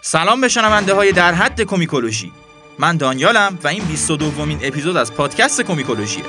[0.00, 2.32] سلام به شنونده های در حد کومیکولوژی.
[2.78, 6.24] من دانیالم و این 22 دومین اپیزود از پادکست کومیکولوژیه.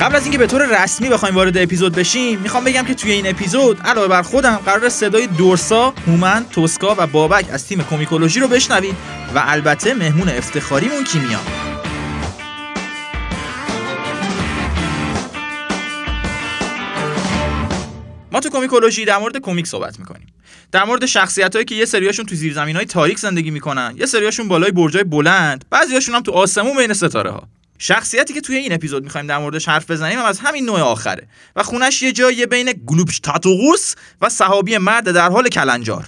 [0.00, 3.26] قبل از اینکه به طور رسمی بخوایم وارد اپیزود بشیم می‌خوام بگم که توی این
[3.26, 8.48] اپیزود علاوه بر خودم قرار صدای دورسا، هومن، توسکا و بابک از تیم کومیکولوژی رو
[8.48, 8.96] بشنوید
[9.34, 11.40] و البته مهمون افتخاریمون کیمیا.
[18.40, 20.26] تو کومیکولوژی در مورد کمیک صحبت می‌کنیم.
[20.72, 24.48] در مورد شخصیت هایی که یه سریاشون تو زیرزمین های تاریک زندگی می‌کنن یه سریاشون
[24.48, 27.48] بالای برجای بلند بعضیاشون هم تو آسمون بین ستاره ها
[27.78, 31.28] شخصیتی که توی این اپیزود می‌خوایم در موردش حرف بزنیم هم از همین نوع آخره.
[31.56, 36.06] و خونش یه جایی بین گلوبشتاتوغوس و صحابی مرد در حال کلنجار.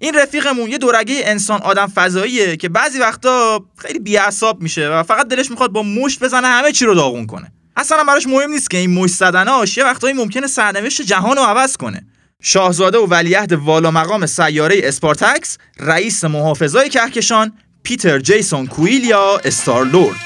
[0.00, 5.28] این رفیقمون یه دورگه انسان آدم فضاییه که بعضی وقتا خیلی بیعصاب میشه و فقط
[5.28, 7.52] دلش می‌خواد با مشت بزنه همه چی رو داغون کنه.
[7.78, 11.76] اصلا براش مهم نیست که این مشت زدناش یه وقتایی ممکنه سرنوشت جهان رو عوض
[11.76, 12.06] کنه.
[12.42, 20.16] شاهزاده و ولیعهد والا مقام سیاره اسپارتکس رئیس محافظای کهکشان پیتر جیسون کویل یا استارلورد.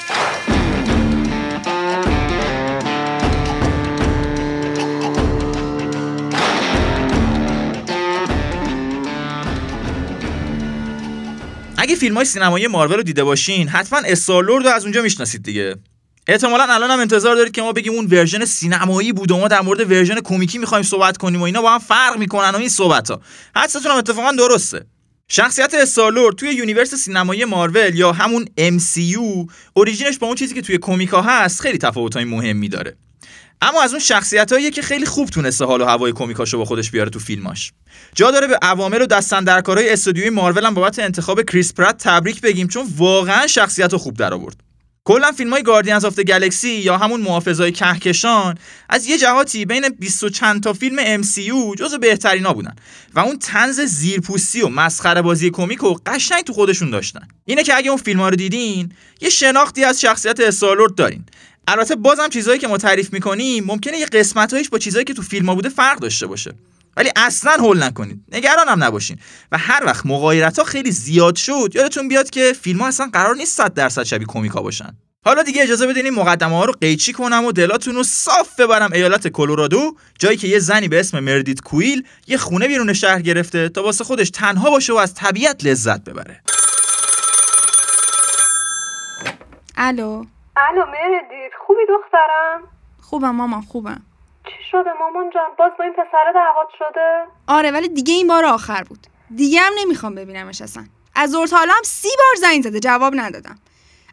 [11.78, 15.76] اگه فیلم های سینمایی مارول رو دیده باشین حتما استارلورد رو از اونجا می‌شناسید دیگه.
[16.30, 19.60] احتمالا الان هم انتظار دارید که ما بگیم اون version سینمایی بود و ما در
[19.60, 23.10] مورد version کمیکی می‌خوایم صحبت کنیم و اینا با هم فرق می‌کنن و این صحبت
[23.10, 23.20] ها
[23.56, 24.86] حدستون هم اتفاقا درسته.
[25.28, 30.62] شخصیت استارلورد توی universe سینمایی مارول یا همون MCU origin ش با اون چیزی که
[30.62, 32.96] توی کومیکا هست خیلی تفاوتای مهمی داره.
[33.62, 37.10] اما از اون شخصیتاییه که خیلی خوب تونسته حال و هوای کمیکاشو با خودش بیاره
[37.10, 37.72] تو فیلماش.
[38.14, 42.68] جا داره به عوامل و دست‌اندرکارهای استودیوی مارول هم بابت انتخاب کریس پرات تبریک بگیم
[42.68, 44.69] چون واقعا شخصیت خوب در آورد
[45.10, 48.54] کلا فیلم های Guardians of Galaxy یا همون محافظای کهکشان
[48.88, 52.74] از یه جهاتی بین 20 و چند تا فیلم MCU جزو بهترینا بودن
[53.14, 57.28] و اون طنز زیرپوستی و مسخره بازی کمیک و قشنگ تو خودشون داشتن.
[57.44, 61.24] اینه که اگه اون فیلم ها رو دیدین یه شناختی از شخصیت استارلورد دارین.
[61.68, 65.46] البته بازم چیزایی که ما تعریف می‌کنیم ممکنه یه قسمتایش با چیزایی که تو فیلم
[65.46, 66.54] ها بوده فرق داشته باشه.
[66.96, 68.24] ولی اصلا هول نکنید.
[68.32, 69.18] نگران هم نباشین.
[69.52, 73.34] و هر وقت مغایرت ها خیلی زیاد شد یادتون بیاد که فیلم ها اصلا قرار
[73.34, 74.96] نیست 100 درصد شبیه کمیکا باشن.
[75.24, 78.92] حالا دیگه اجازه بدین این مقدمه ها رو قیچی کنم و دلاتون رو صاف ببرم.
[78.92, 83.68] ایالت کلرادو جایی که یه زنی به اسم مردیت کویل یه خونه بیرون شهر گرفته
[83.68, 86.42] تا واسه خودش تنها باشه و از طبیعت لذت ببره.
[89.76, 90.24] الو.
[90.56, 92.62] الو مردیت خوبی دخترم؟
[93.00, 94.02] خوبم مامان خوبم.
[94.44, 98.44] چی شده مامان جان؟ باز با این پسر دعوت شده؟ آره ولی دیگه این بار
[98.44, 99.06] آخر بود.
[99.36, 100.84] دیگه هم نمی‌خوام ببینمش اصلا.
[101.14, 103.58] از زور حالا هم سی بار زنگ زده جواب ندادم.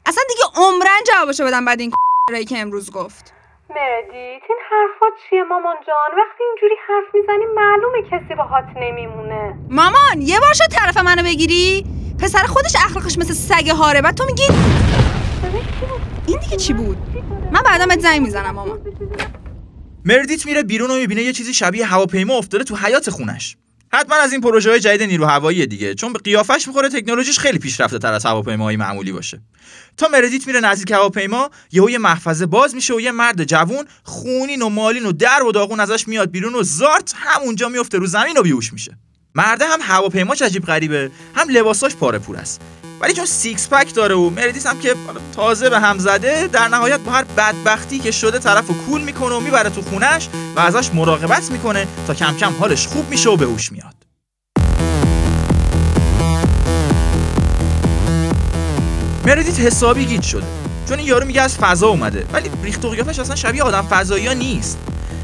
[0.06, 1.92] اصلا دیگه عمرن جوابشو بدم بعد این
[2.32, 3.34] رایی که امروز گفت.
[3.70, 9.56] مردیت این حرفات چیه مامان جان؟ وقتی اینجوری حرف می‌زنی معلومه کسی باهات نمیمونه.
[9.70, 11.86] مامان یه بار شد طرف منو بگیری؟
[12.22, 14.02] پسر خودش اخلاقش مثل سگ هاره.
[14.02, 14.44] بعد تو میگی
[16.28, 16.98] این دیگه چی بود؟
[17.52, 18.82] من بعدا بهت زنگ می‌زنم مامان.
[20.08, 23.58] مردیت میره بیرون و می‌بینه یه چیزی شبیه هواپیما افتاده تو حیات خونش.
[23.94, 27.60] حتما از این پروژه های جدید نیرو هوایی دیگه چون به قیافش می‌خوره تکنولوژیش خیلی
[27.60, 29.42] پیشرفته تر از هواپیماهای معمولی باشه.
[29.98, 34.62] تا مردیت میره نزدیک هواپیما یهو یه محفظه باز میشه و یه مرد جوون خونین
[34.62, 38.38] و مالین و در و داغون ازش میاد بیرون و زارت همونجا میفته رو زمین
[38.38, 38.98] و بیهوش میشه.
[39.36, 42.62] مرده هم هواپیماش عجیب غریبه هم لباساش پاره پور است.
[43.02, 44.96] ولی چون six pack داره و مردیت هم که
[45.36, 49.40] تازه به هم زده در نهایت با هر بدبختی که شده طرف کول می‌کنه و
[49.40, 53.46] می‌بره تو خونش و ازش مراقبت می‌کنه تا کم کم حالش خوب میشه و به
[53.46, 53.94] هوش میاد.
[59.26, 60.46] مردیت حسابی گیج شده.
[60.90, 62.26] چون این یارو میگه از فضا اومده.
[62.34, 64.78] ولی ریخت و اصلا شبیه آدم فضایی ها نیست.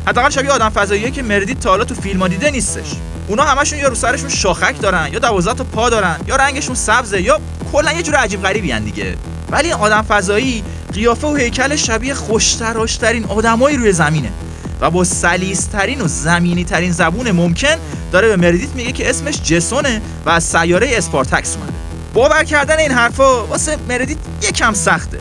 [0.08, 2.92] حداقل شبیه آدم فضایی که مردیت تا حالا تو فیلم دیده نیستش.
[3.28, 7.22] اونا همشون یا رو سرشون شاخک دارن یا دوازده تا پا دارن یا رنگشون سبزه
[7.22, 7.40] یا
[7.72, 9.16] کلا یه جور عجیب غریبی دیگه.
[9.52, 10.64] ولی آدم فضایی
[10.94, 14.30] قیافه و هیکل شبیه خوشتراشترین آدمایی روی زمینه.
[14.82, 17.76] و با سلیسترین و زمینی ترین زبون ممکن
[18.12, 21.74] داره به مردیت میگه که اسمش جسونه و از سیاره اسپارتکس اومده.
[22.14, 25.20] باور کردن این حرفا واسه مردیت یکم سخته.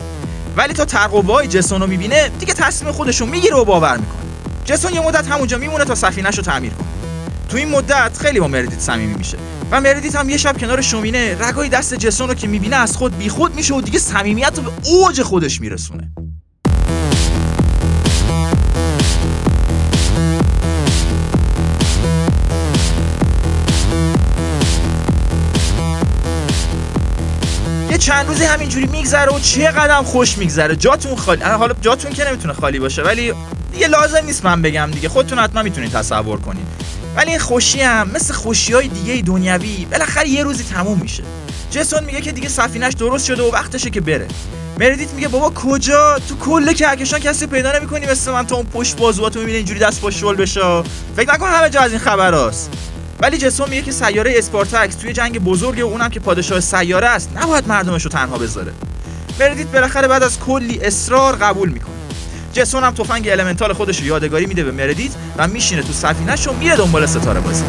[0.57, 4.23] ولی تا ترقوه‌های جسون رو می‌بینه دیگه تصمیم خودشو می‌گیره و باور می‌کنه.
[4.65, 6.87] جسون یه مدت همونجا میمونه تا سفینهش رو تعمیر کنه.
[7.49, 9.37] تو این مدت خیلی با مردیت صمیمی میشه.
[9.71, 13.17] و مردیت هم یه شب کنار شومینه رگای دست جسون رو که می‌بینه از خود
[13.17, 16.11] بیخود میشه و دیگه صمیمیت به اوج خودش میرسونه.
[27.91, 30.75] یه چند روزی همینجوری میگذره و چه قدم خوش میگذره.
[30.75, 31.43] جاتون خالی.
[31.43, 33.33] حالا جاتون که نمی‌تونه خالی باشه ولی
[33.73, 35.09] دیگه لازم نیست من بگم دیگه.
[35.09, 36.67] خودتون حتما می‌تونید تصور کنید.
[37.15, 41.23] ولی این خوشی هم مثل خوشی های دیگه دنیوی بالاخره یه روزی تموم میشه.
[41.71, 44.27] جسون میگه که دیگه سفینش درست شده و وقتشه که بره.
[44.79, 48.47] مردیت میگه بابا کجا؟ تو کل کهکشان کسی پیدا نمی‌کنی مثل من.
[48.47, 50.83] تو اون پشت بازواتو می‌بینی اینجوری دست پشت شل بشه
[51.15, 52.71] فکر نکن همه جا از این خبراست.
[53.19, 57.07] ولی جسون میگه که سیاره اسپارتاکس تو یه جنگ بزرگه و اونم که پادشاه سیاره
[57.07, 58.73] است نباید مردمش رو تنها بذاره.
[59.39, 61.92] مردیت بالاخره بعد از کلی اصرار قبول می‌کنه.
[62.53, 66.53] جسون هم تفنگ elemental خودش رو یادگاری میده به مردیت و میشینه تو سفینه‌ش و
[66.53, 67.63] میره دنبال ستاره بازی.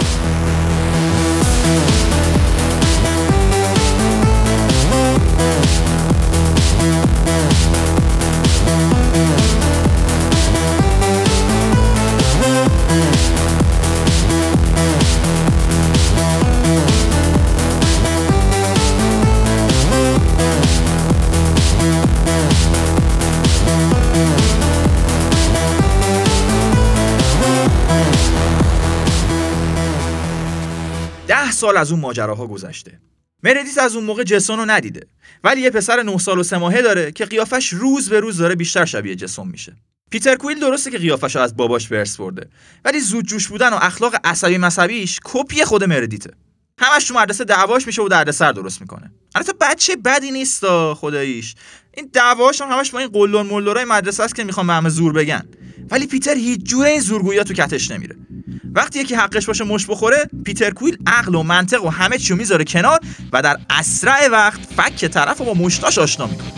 [31.45, 33.01] ده سال از اون ماجراها گذشته.
[33.43, 35.07] مردیت از اون موقع جسون رو ندیده.
[35.45, 38.55] ولی یه پسر 9 سال و 3 ماهه داره که قیافش روز به روز داره
[38.55, 39.77] بیشتر شبیه جسون میشه.
[40.11, 42.49] پیتر کویل درسته که قیافش از باباش ورس برده
[42.85, 46.31] ولی زود جوش بودن و اخلاق عصبی مذهبیش کپی خود مردیته.
[46.79, 49.13] همش تو مدرسه دعواش میشه و دردسر درست می‌کنه.
[49.35, 50.65] البته بچه بدی نیست
[50.95, 51.55] خداییش.
[51.97, 55.49] این دعواش هم همش با این قلون مدرسه است که می‌خوام به همه زور بگن.
[55.91, 58.17] ولی پیتر هیچ جوره این زورگویی تو کتش نمیره.
[58.75, 62.65] وقتی یکی حقش باشه مش بخوره پیتر کویل عقل و منطق و همه چیو می‌ذاره
[62.65, 63.01] کنار
[63.33, 66.53] و در اسرع وقت فک طرف رو با مشتاش آشنا می‌کنه.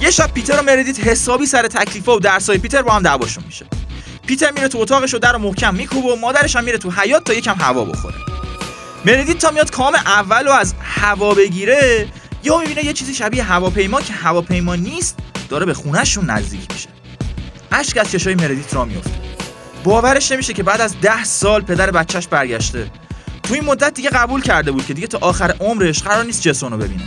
[0.00, 3.66] یه شب پیتر و مردیت حسابی سر تکلیفا و درسای پیتر با هم دعواشون میشه.
[4.28, 7.24] پیتر میره تو اتاقش و در رو محکم میکوبه و مادرش هم میره تو حیات
[7.24, 8.14] تا یکم هوا بخوره.
[9.04, 12.08] مردیت تا میاد کام اول رو از هوا بگیره
[12.44, 16.88] یا می‌بینه یه چیزی شبیه هواپیما که هواپیما نیست داره به خونهشون نزدیک میشه.
[17.72, 19.10] اشک از چشای مردیت را میفته
[19.84, 22.90] باورش نمیشه که بعد از ده سال پدر بچهش برگشته.
[23.42, 26.72] تو این مدت دیگه قبول کرده بود که دیگه تا آخر عمرش قرار نیست جسون
[26.72, 27.04] رو ببینه.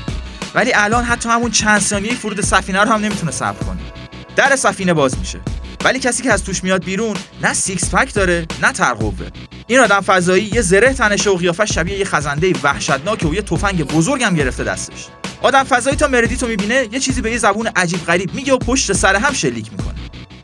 [0.56, 4.00] ولی الان حتی همون چند ثانیه فرود سفینه رو هم نمی‌تونه صبر کنه.
[4.35, 5.39] در سفینه باز میشه.
[5.83, 9.27] ولی کسی که از توش میاد بیرون نه six pack داره نه ترقوه
[9.67, 13.83] این آدم فضایی یه زره تنشه و قیافش شبیه یه خزنده وحشتناک و یه تفنگ
[13.83, 15.07] بزرگم گرفته دستش.
[15.41, 18.93] آدم فضایی تا مردیتو می‌بینه یه چیزی به یه زبون عجیب غریب میگه و پشت
[18.93, 19.95] سر هم شلیک می‌کنه.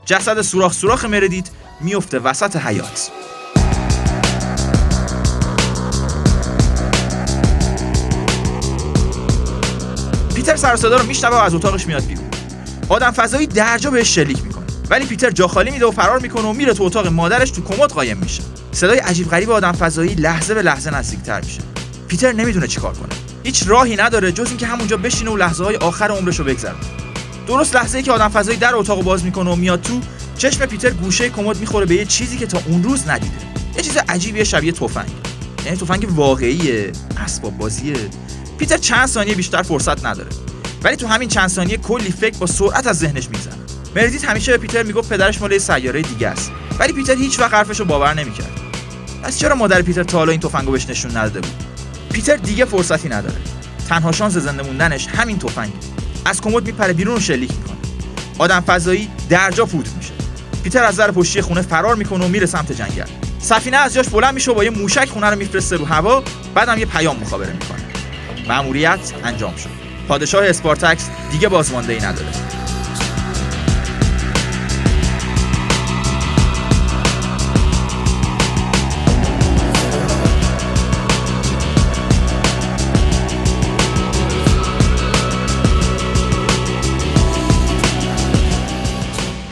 [0.06, 1.50] جسد سوراخ سوراخ مردیت
[1.82, 3.10] میفته وسط حیاط.
[10.36, 12.27] پیتر سر رو میشنوه و از اتاقش میاد بیرون.
[12.90, 14.66] آدم فضایی درجا بهش شلیک می‌کنه.
[14.90, 17.90] ولی پیتر جا خالی میده و فرار می‌کنه و میره تو اتاق مادرش تو کمد
[17.92, 18.44] قایم میشه.
[18.72, 21.62] صدای عجیب غریب آدم فضایی لحظه به لحظه نزدیکتر میشه.
[22.08, 23.10] پیتر نمی‌دونه چیکار کنه.
[23.44, 26.84] هیچ راهی نداره جز اینکه همونجا بشینه و لحظه های آخر عمرش رو بگذرونه.
[27.48, 30.00] درست لحظه ای که آدم فضایی در اتاق باز می‌کنه و میاد تو
[30.38, 33.36] چشم پیتر گوشه کمد می‌خوره به یه چیزی که تا اون روز ندیده.
[33.76, 35.10] یه چیز عجیبیه شبیه تفنگ.
[35.66, 37.96] یعنی تفنگ واقعیه اسباب بازیه.
[38.58, 40.30] پیتر چند ثانیه بیشتر فرصت نداره.
[40.88, 43.54] ولی تو همین چند ثانیه کلی فکر با سرعت از ذهنش میگذره.
[43.96, 46.52] مردیت همیشه به پیتر می‌گفت پدرش مال سیاره دیگه است.
[46.80, 48.52] ولی پیتر هیچ وقت حرفشو باور نمی‌کرد.
[49.24, 51.64] پس چرا مادر پیتر تا حالا این تفنگو بهش نشون نداده بود؟
[52.12, 53.36] پیتر دیگه فرصتی نداره.
[53.90, 55.74] تنها شانس زنده موندنش همین تفنگه.
[56.26, 57.78] از کمد میپره بیرون و شلیک می‌کنه.
[58.38, 60.14] آدم فضایی درجا فوت میشه.
[60.64, 63.06] پیتر از در پشتی خونه فرار می‌کنه و میره سمت جنگل.
[63.40, 66.24] سفینه از جاش بلند میشه و با یه موشک خونه رو میفرسته رو هوا
[66.56, 67.86] بعدم یه پیام مخابره می‌کنه.
[68.48, 69.77] مأموریت انجام شد.
[70.08, 72.28] پادشاه اسپارتاکس دیگه بازمانده ای نداره.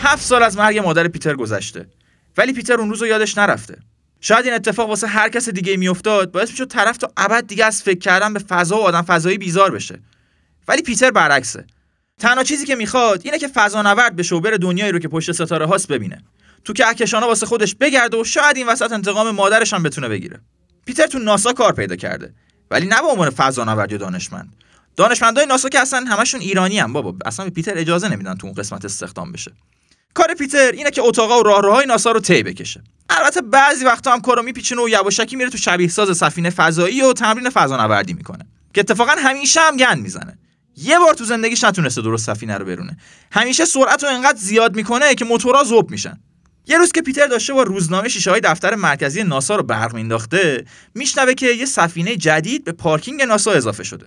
[0.04, 1.88] هفت سال از مرگ مادر پیتر گذشته.
[2.38, 3.78] ولی پیتر اون روز رو یادش نرفته.
[4.22, 7.84] شاید این اتفاق واسه هر کس دیگه میافتاد باعث می‌شد طرف تا ابد دیگه از
[7.84, 10.00] فکر کردن به فضا و آدم فضایی بیزار بشه.
[10.68, 11.66] ولی پیتر برعکسه.
[12.20, 15.66] تنها چیزی که می‌خواد اینه که فضانورد بشه و بره دنیایی رو که پشت ستاره
[15.66, 16.24] هاست ببینه.
[16.64, 20.40] تو که کهکشانا واسه خودش بگرده و شاید این وسط انتقام مادرش هم بتونه بگیره.
[20.86, 22.34] پیتر تو ناسا کار پیدا کرده.
[22.72, 24.56] ولی نه به عنوان فضانورد یا دانشمند.
[24.96, 28.86] دانشمندای ناسا که اصلا همشون ایرانی هم بابا اصلا پیتر اجازه نمیدن تو اون قسمت
[28.86, 29.52] استخدام بشه.
[30.14, 32.84] کار پیتر اینه که اتاقا و راهروهای ناسا رو طی بکشه.
[33.10, 37.14] البته بعضی وقتا هم کارو میپیچونه و یواشکی میره تو شبیه ساز سفینه فضایی و
[37.14, 38.46] تمرین فضانوردی می‌کنه.
[38.74, 40.38] که اتفاقا همیشه هم گند می‌زنه.
[40.78, 42.98] یه بار تو زندگیش نتونسته درست سفینه رو برونه.
[43.32, 46.20] همیشه سرعت رو انقدر زیاد می‌کنه که موتورها ذوب میشن.
[46.68, 50.66] یه روز که پیتر داشته با روزنامه شیشه های دفتر مرکزی ناسا رو برق مینداخته
[50.96, 54.06] میشنوه که یه سفینه جدید به پارکینگ ناسا اضافه شده.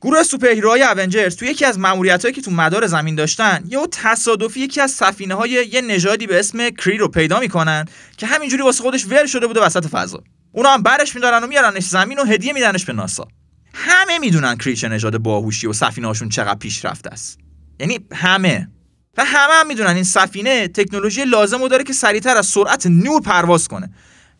[0.00, 4.80] گروه سوپرهیروهای اونجرز تو یکی از ماموریتایی که تو مدار زمین داشتن یهو تصادفی یکی
[4.80, 7.84] از سفینه های یه نژادی به اسم کری رو پیدا می‌کنن
[8.16, 10.22] که همینجوری واسه خودش ول شده بوده وسط فضا.
[10.52, 13.28] اونا هم برش میدارن و میارنش زمین و هدیه میدنش به ناسا.
[13.74, 17.38] همه می‌دونن کری چه نژاد باهوشی و سفینه هاشون چقدر پیشرفته است.
[17.80, 18.68] یعنی همه.
[19.16, 23.20] و همه هم می‌دونن این سفینه تکنولوژی لازم رو داره که سریعتر از سرعت نور
[23.22, 23.90] پرواز کنه.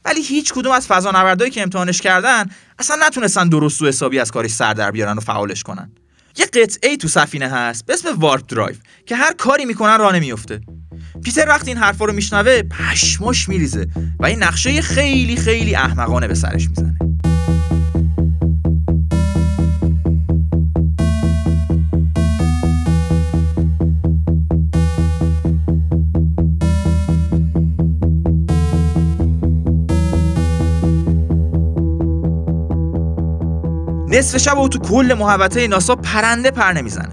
[0.04, 2.47] ولی هیچ کدوم از فضانوردایی که امتحانش کردن
[2.78, 5.92] اصلا نتونستن درست و حسابی از کارش سر در بیارن و فعالش کنن.
[6.37, 10.61] یه قطعه تو سفینه هست به اسم وارپ درایو که هر کاری می‌کنن راه نمیفته
[11.25, 13.87] پیتر وقتی این حرفا رو میشنوه پشماش میریزه
[14.18, 17.08] و این نقشه خیلی خیلی احمقانه به سرش می‌زنه.
[34.11, 37.09] نصف شب و تو کل محوطه ناسا پرنده پر نمی‌زنه.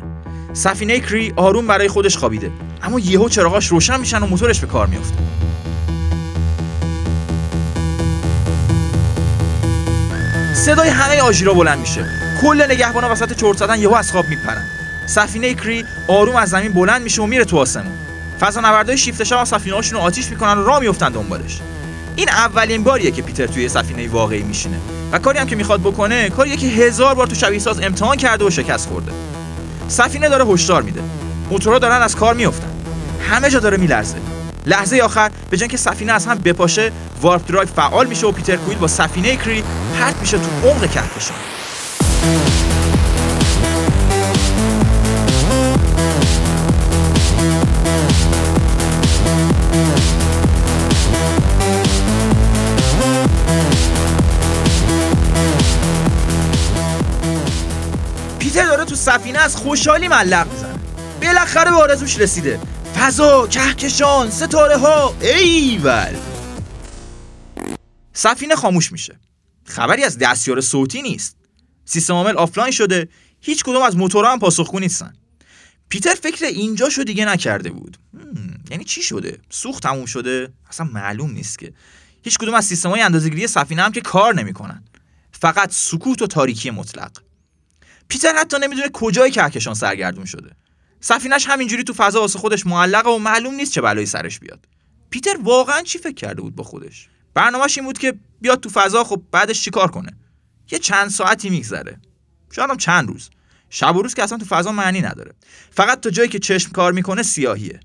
[0.54, 2.52] سفینه کری آروم برای خودش خوابیده.
[2.84, 5.16] اما یهو چراغاش روشن میشن و موتورش به کار میفته
[10.54, 12.06] صدای همه آژیرا بلند میشه.
[12.42, 14.66] کل نگهبانا وسط چرت زدن یهو از خواب میپرن.
[15.06, 17.94] سفینه کری آروم از زمین بلند میشه و میره تو آسمون.
[18.40, 21.60] فضانوردای شیفت شب سفینه هاشون رو آتیش می‌کنن و راه میفتن دنبالش.
[22.16, 24.78] این اولین باریه که پیتر توی سفینه واقعی میشینه.
[25.12, 28.46] و کاری هم که می‌خواد بکنه کاریه که هزار بار تو شبیه ساز امتحان کرده
[28.46, 29.12] و شکست خورده.
[29.88, 31.02] سفینه داره هشدار میده.
[31.50, 32.68] موتورها دارن از کار میفتن
[33.30, 34.18] همه جا داره میلرزه.
[34.66, 36.92] لحظه آخر به جای که سفینه از هم بپاشه
[37.22, 39.64] warp drive فعال میشه و پیتر کویل با سفینه کری
[40.00, 41.38] پرت میشه تو عمق کهکشان.
[59.06, 60.80] سفینه از خوشحالی معلق می‌زنه.
[61.22, 62.60] بالاخره به آرزوش رسیده.
[62.96, 66.16] فضا کهکشان ستاره ها ایول
[68.14, 69.20] سفینه خاموش میشه.
[69.66, 71.38] خبری از دستیار صوتی نیست.
[71.86, 73.10] سیستم عامل آفلاین شده.
[73.42, 75.14] هیچ کدوم از موتورها هم پاسخگو نیستن.
[75.90, 77.98] پیتر فکر اینجا شو دیگه نکرده بود.
[78.72, 81.74] یعنی چی شده؟ سوخت تموم شده؟ اصلا معلوم نیست که.
[82.24, 84.84] هیچ کدوم از سیستم های اندازه‌گیری سفینه هم که کار نمی‌کنن.
[85.32, 87.12] فقط سکوت و تاریکی مطلق.
[88.08, 90.52] پیتر حتی نمی‌دونه کجای کهکشان سرگردون شده.
[91.00, 94.66] سفینش همینجوری تو فضا واسه خودش معلقه و معلوم نیست چه بلایی سرش بیاد.
[95.10, 99.04] پیتر واقعا چی فکر کرده بود با خودش؟ برنامهش این بود که بیاد تو فضا
[99.04, 100.12] خب بعدش چیکار کنه؟
[100.72, 102.00] یه چند ساعتی میگذره.
[102.52, 103.30] شاید هم چند روز.
[103.70, 105.34] شب و روز که اصلا تو فضا معنی نداره.
[105.72, 107.80] فقط تا جایی که چشم کار می‌کنه سیاهیه.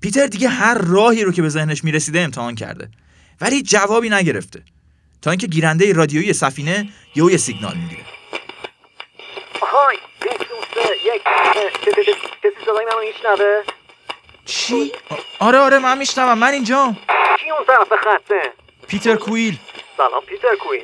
[0.00, 2.90] پیتر دیگه هر راهی رو که به ذهنش می‌رسیده امتحان کرده.
[3.40, 4.62] ولی جوابی نگرفته.
[5.22, 8.11] تا اینکه گیرنده رادیویی سفینه یهو یه سیگنال می‌گیره.
[9.72, 11.22] آهای یک سه یک
[12.42, 13.62] کسی صدای منو میشنوه
[14.44, 14.92] چی؟
[15.40, 16.92] آره آره من میشنوم من اینجا
[17.38, 18.52] کی اون طرف خطه
[18.88, 19.58] پیتر کویل
[19.96, 20.82] سلام پیتر کوین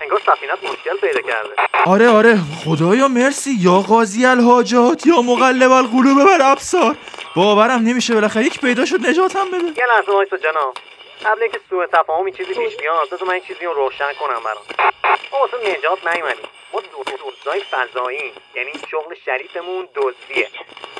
[0.00, 1.48] انگار سفینت مشکل پیدا کرده
[1.86, 6.96] آره آره خدایا مرسی یا قاضی الحاجات یا مقلب القلوب بر ابصار
[7.36, 10.74] باورم نمیشه بالاخره یک پیدا شد نجاتم بده یه لحظه وایسا جناب
[11.24, 14.64] قبل اینکه سوء تفاهمی چیزی پیش بیاد بذار من این چیزی رو روشن کنم برام.
[15.32, 16.48] ما واسه نجات نیومدیم.
[16.72, 16.82] ما
[17.24, 20.48] دزدای فضایی یعنی شغل شریفمون دزدیه.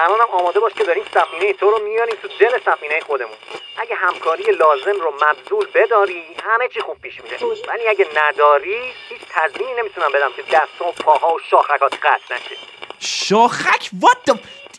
[0.00, 3.36] الانم آماده باش که داریم سفینه تو رو میاریم تو دل سفینه خودمون.
[3.76, 7.38] اگه همکاری لازم رو مبذول بداری همه چی خوب پیش میره.
[7.68, 12.56] ولی اگه نداری هیچ تضمینی نمی‌تونم بدم که دست و پاها و شاخکات قطع نشه.
[13.00, 14.38] شاخک؟ وات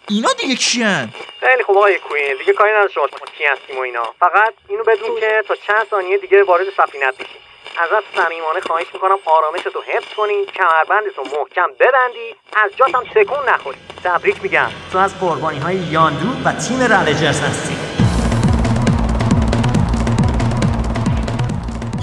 [0.10, 3.80] اینا دیگه کیان؟ خیلی خوب آقای کوین دیگه کاری نداشته باش ما کی هستیم و
[3.80, 4.04] اینا.
[4.20, 7.40] فقط اینو بدون که تا چند ثانیه دیگه وارد سفینت بشی
[7.84, 13.78] ازت صمیمانه خواهش می‌کنم آرامشتو حفظ کنی کمربندتو محکم ببندی از جات هم تکون نخوری.
[14.04, 14.70] تبریک میگم.
[14.92, 17.78] تو از قربانی های یاندو و تیم روجرز هستی.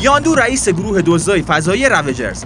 [0.00, 2.44] یاندو رئیس گروه دزدای فضایی روجرز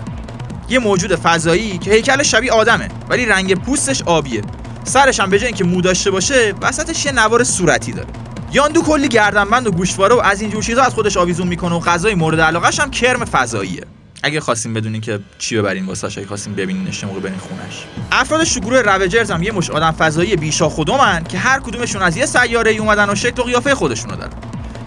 [0.68, 4.42] یه موجود فضایی که هیکل شبیه آدمه ولی رنگ پوستش آبیه.
[4.86, 8.08] سرش هم به جای اینکه مو داشته باشه وسطش یه نوار صورتی داره.
[8.52, 12.14] یاندو کلی گردنبند و گوشواره و از اینجور چیزا از خودش آویزون می‌کنه و غذای
[12.14, 13.82] مورد علاقهش هم کرم فضاییه.
[14.22, 18.60] اگه خواستیم بدونین که چی ببرین واسه اگه خواستیم ببینینش موقع برین خونش افرادش تو
[18.60, 22.70] گروه روجرز هم یه مش آدم فضایی بیشا خودمن که هر کدومشون از یه سیاره
[22.70, 24.32] ای اومدن و شکل و قیافه خودشونو دارن.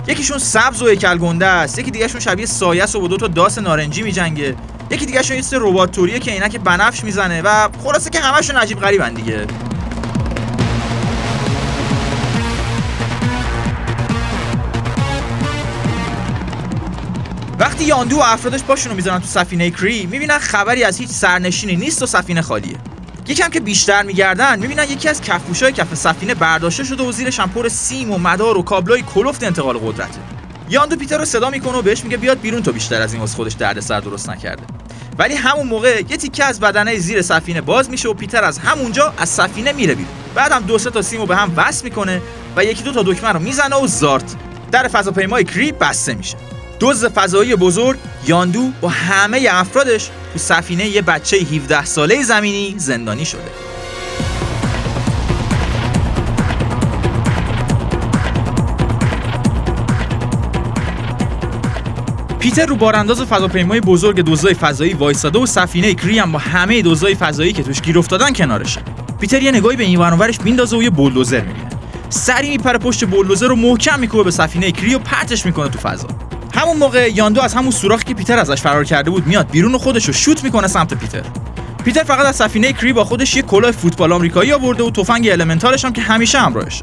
[0.08, 4.02] یکیشون سبز و هیکل است یکی دیگهشون شبیه سایه و با دو تا داس نارنجی
[4.02, 4.56] میجنگه.
[4.92, 9.14] یکی دیگهشون یه ربات توریه که عینک بنفش می‌زنه و خلاصه که همشون عجیب غریبن
[9.14, 9.48] دیگه.
[17.80, 22.04] وقتی یاندو و افرادش پاشونو می‌ذارن تو سفینه کری می‌بینن خبری از هیچ سرنشینی نیست
[22.04, 22.78] و سفینه خالیه.
[23.28, 27.50] یکم که بیشتر میگردن می‌بینن یکی از کفپوشای کف سفینه برداشته شده و زیرش هم
[27.50, 30.20] پر سیم و مدار و کابلای کلفت انتقال قدرته.
[30.70, 33.36] یاندو پیتر رو صدا می‌کنه و بهش میگه بیاد بیرون تو بیشتر از این واسه
[33.36, 34.64] خودش دردسر درست نکرده.
[35.18, 39.14] ولی همون موقع یه تیکه از بدنه زیر سفینه باز میشه و پیتر از همونجا
[39.18, 40.14] از سفینه میره بیرون.
[40.36, 42.22] بعدم دو سه تا سیمو به هم وصل می‌کنه
[42.56, 44.36] و یکی دو تا دکمه رو می‌زنه و زارت.
[44.72, 46.36] در فضاپیمای کری بسته میشه.
[46.80, 53.26] دزد فضایی بزرگ یاندو با همه افرادش تو سفینه یه بچه 17 ساله زمینی زندانی
[53.26, 53.42] شده.
[62.40, 67.16] پیتر رو بارانداز فضاپیمای بزرگ دزدای فضایی وایساده و سفینه کری هم با همه دزدای
[67.16, 68.82] فضایی که توش گیر افتادن کنارشه.
[69.20, 71.70] پیتر یه نگاهی به این ورانورش میندازه و یه بولدوزر می‌بینه.
[72.10, 76.08] سری میپره پشت بولدوزر رو محکم میکوبه به سفینه کری و پرتش می‌کنه تو فضا.
[76.60, 79.78] همون موقع یاندو از همون سوراخی که پیتر ازش فرار کرده بود میاد بیرون و
[79.78, 81.22] خودش رو شوت می‌کنه سمت پیتر.
[81.86, 85.86] پیتر فقط از سفینه کری با خودش یه کلاه فوتبال آمریکایی آورده و تفنگ المنتالش
[85.86, 86.82] هم که همیشه همراهشه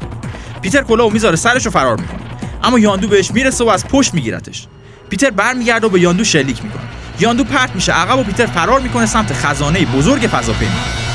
[0.61, 2.19] پیتر کلاهو می‌ذاره سرش رو فرار می‌کنه.
[2.63, 4.67] اما یاندو بهش می‌رسه و از پشت میگیرتش.
[5.09, 6.83] پیتر برمیگرده و به یاندو شلیک می‌کنه.
[7.19, 11.06] یاندو پرت میشه عقب و پیتر فرار می‌کنه سمت خزانه بزرگ فضاپیما.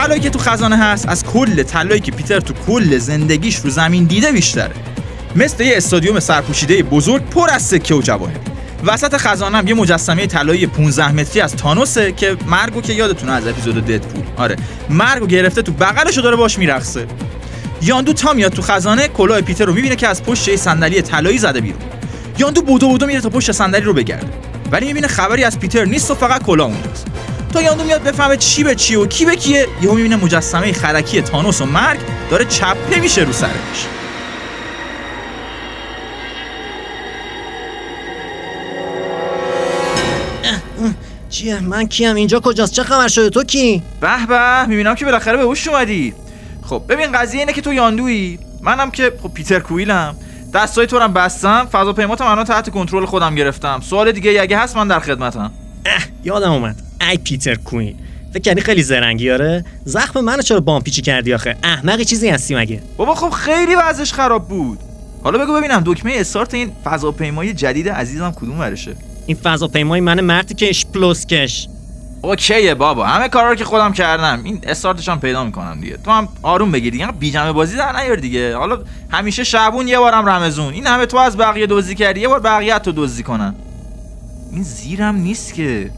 [0.00, 4.04] طلایی که تو خزانه هست از کل طلایی که پیتر تو کل زندگیش رو زمین
[4.04, 4.74] دیده بیشتره.
[5.36, 8.36] مثل یه استادیوم سرپوشیده بزرگ پر از سکه و جواهر.
[8.84, 13.86] وسط خزانه یه مجسمه طلایی 15 متری از تانوسه که مرگو که یادتونه از اپیزود
[13.86, 14.24] ددپول.
[14.36, 14.56] آره
[14.90, 17.06] مرگو گرفته تو بغلشو داره باش میرقصه.
[17.82, 21.38] یاندو تا میاد تو خزانه کلاه پیتر رو می‌بینه که از پشت یه صندلی طلایی
[21.38, 21.80] زده بیرون.
[22.38, 24.28] یاندو بودو بودو میره تا پشت صندلی رو بگرده.
[24.70, 26.70] ولی می‌بینه خبری از پیتر نیست و فقط کلاه
[27.52, 31.22] تا یاندو میاد بفهمه چی به چیه و کی به کیه یهو می‌بینه مجسمه خرکی
[31.22, 33.86] تانوس و مرگ داره چپه میشه رو سرش.
[41.30, 45.36] چیه؟ من کیم؟ اینجا کجاست؟ چه خبر شده؟ تو کی؟ به به می‌بینم که بالاخره
[45.36, 46.14] به هوش اومدی.
[46.62, 48.38] خب ببین قضیه اینه که تو یاندویی.
[48.62, 50.16] منم که خب پیتر کویلم.
[50.54, 53.80] دستای تو هم بستم فضاپیماتم الان تحت کنترل خودم گرفتم.
[53.80, 55.52] سوال دیگه اگه هست من در خدمتم.
[55.86, 56.89] اه یادم اومد.
[57.00, 57.96] ای پیتر کوین
[58.32, 62.82] فکر کردی خیلی زرنگی آره؟ زخم منو چرا بامپیچی کردی آخه؟ احمقی چیزی هستی مگه؟
[62.96, 64.78] بابا خب خیلی وضعش خراب بود.
[65.22, 70.54] حالا بگو ببینم دکمه استارت این فضاپیمای جدید عزیزم کدوم ورشه؟ این فضاپیمای من مردی
[70.54, 71.68] که پلوس کش.
[72.22, 74.44] اوکیه بابا همه کارا رو که خودم کردم.
[74.44, 75.96] این استارتش هم پیدا می‌کنم دیگه.
[75.96, 78.56] تو هم آروم بگیر دیگه بیجمه بازی در نیار دیگه.
[78.56, 78.78] حالا
[79.10, 80.74] همیشه شعبون یه بارم رمزون.
[80.74, 83.54] این همه تو از بقیه دزدی کردی یه بار بقیه تو دزدی کنن.
[84.52, 85.90] این زیرم نیست که.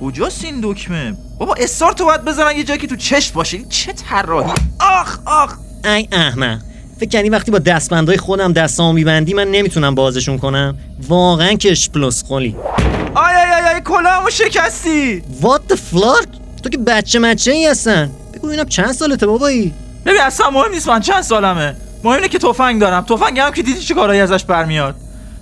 [0.00, 3.56] کجاست این دکمه؟ بابا استارتو باید بزنن یه جایی که تو چشم باشه.
[3.56, 5.54] این چه طراحی؟ آخ آخ.
[5.84, 6.58] ای احمق
[7.00, 12.24] فکر کردی وقتی با دستبندهای خودم دستامو میبندی من نمی‌تونم بازشون کنم؟ واقعا که پلوس
[12.24, 12.56] خلی
[13.14, 15.22] آی آی آی, آی کلاهمو شکستی.
[15.42, 16.26] What the fuck
[16.62, 18.10] تو که بچه مچه ای هستن.
[18.34, 19.74] بگو اینم چند سالته بابایی؟
[20.06, 21.76] ببین اصلا مهم نیست من چند سالمه.
[22.04, 23.04] مهم اینه که تفنگ دارم.
[23.04, 24.94] تفنگ هم که دیدی چه کارایی ازش برمیاد.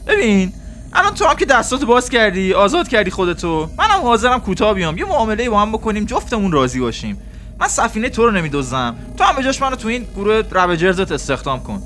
[0.07, 0.53] ببین
[0.97, 3.71] الان تو هم که دستاتو باز کردی آزاد کردی خودتو.
[3.79, 4.99] منم حاضرم کوتاه بیام.
[4.99, 7.19] یه معامله با هم بکنیم جفتمون راضی باشیم.
[7.61, 11.13] من سفینه تو رو نمی‌دزدم تو هم به جاش منو تو این گروه Ravagers ت
[11.13, 11.83] استخدام کن.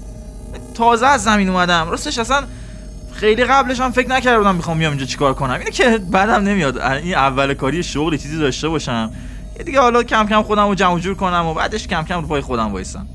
[0.75, 1.91] تازه از زمین اومدم.
[1.91, 2.45] راستش اصلا
[3.13, 5.59] خیلی قبلش هم فکر نکرده بودم می‌خوام بیام اینجا چیکار کنم.
[5.59, 6.79] اینه که بعدم نمیاد.
[6.79, 9.11] این اول کاری شغل چیزی داشته باشم.
[9.59, 12.27] یه دیگه حالا کم کم خودم رو جمع جور کنم و بعدش کم کم رو
[12.27, 13.07] پای خودم وایسم.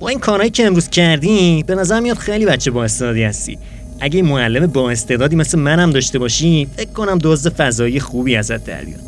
[0.00, 3.58] با این کارهایی که امروز کردی به نظر میاد خیلی بچه با استعدادی هستی.
[4.00, 8.84] اگه معلم با استعدادی مثل منم داشته باشی فکر کنم دزد فضایی خوبی ازت در
[8.84, 9.00] بیاد.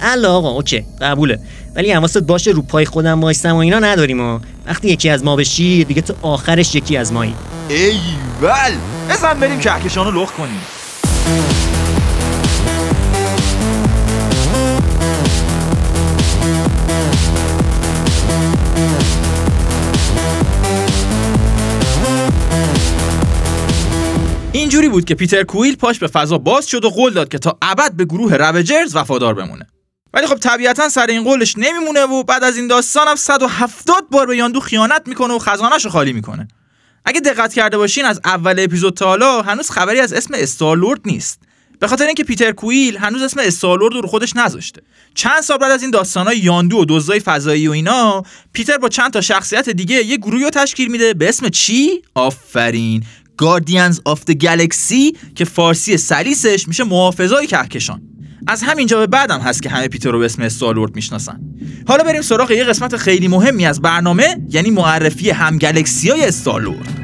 [0.00, 1.38] الله آقا اوکی قبوله.
[1.74, 5.36] ولی حواست باشه رو پای خودم وایستم و اینا نداریم و وقتی یکی از ما
[5.36, 7.34] بشی دیگه تو آخرش یکی از مایی.
[7.68, 8.76] ایول
[9.10, 10.60] بزن بریم کهکشانو لخ کنیم.
[24.94, 27.92] بود که پیتر کویل پاش به فضا باز شد و قول داد که تا ابد
[27.92, 29.66] به گروه روجرز وفادار بمونه.
[30.14, 34.26] ولی خب طبیعتا سر این قولش نمیمونه و بعد از این داستان هم 170 بار
[34.26, 36.48] به یاندو خیانت می‌کنه و خزانه‌شو خالی می‌کنه.
[37.04, 41.40] اگه دقت کرده باشین از اول اپیزود تا حالا هنوز خبری از اسم استارلورد نیست.
[41.80, 44.82] به خاطر اینکه پیتر کویل هنوز اسم استارلورد رو خودش نذاشته.
[45.14, 49.12] چند سال بعد از این داستانای یاندو و دزدای فضایی و اینا پیتر با چند
[49.12, 53.04] تا شخصیت دیگه یه گروهی رو تشکیل میده به اسم چی؟ آفرین!
[53.36, 58.02] Guardians of the Galaxy که فارسی سلیسش میشه محافظای کهکشان.
[58.46, 61.40] از همینجا به بعدم هست که همه پیتر رو به اسم استارلورد می‌شناسن.
[61.88, 67.00] حالا بریم سراغ یه قسمت خیلی مهمی از برنامه یعنی معرفی هم گلکسی های استارلورد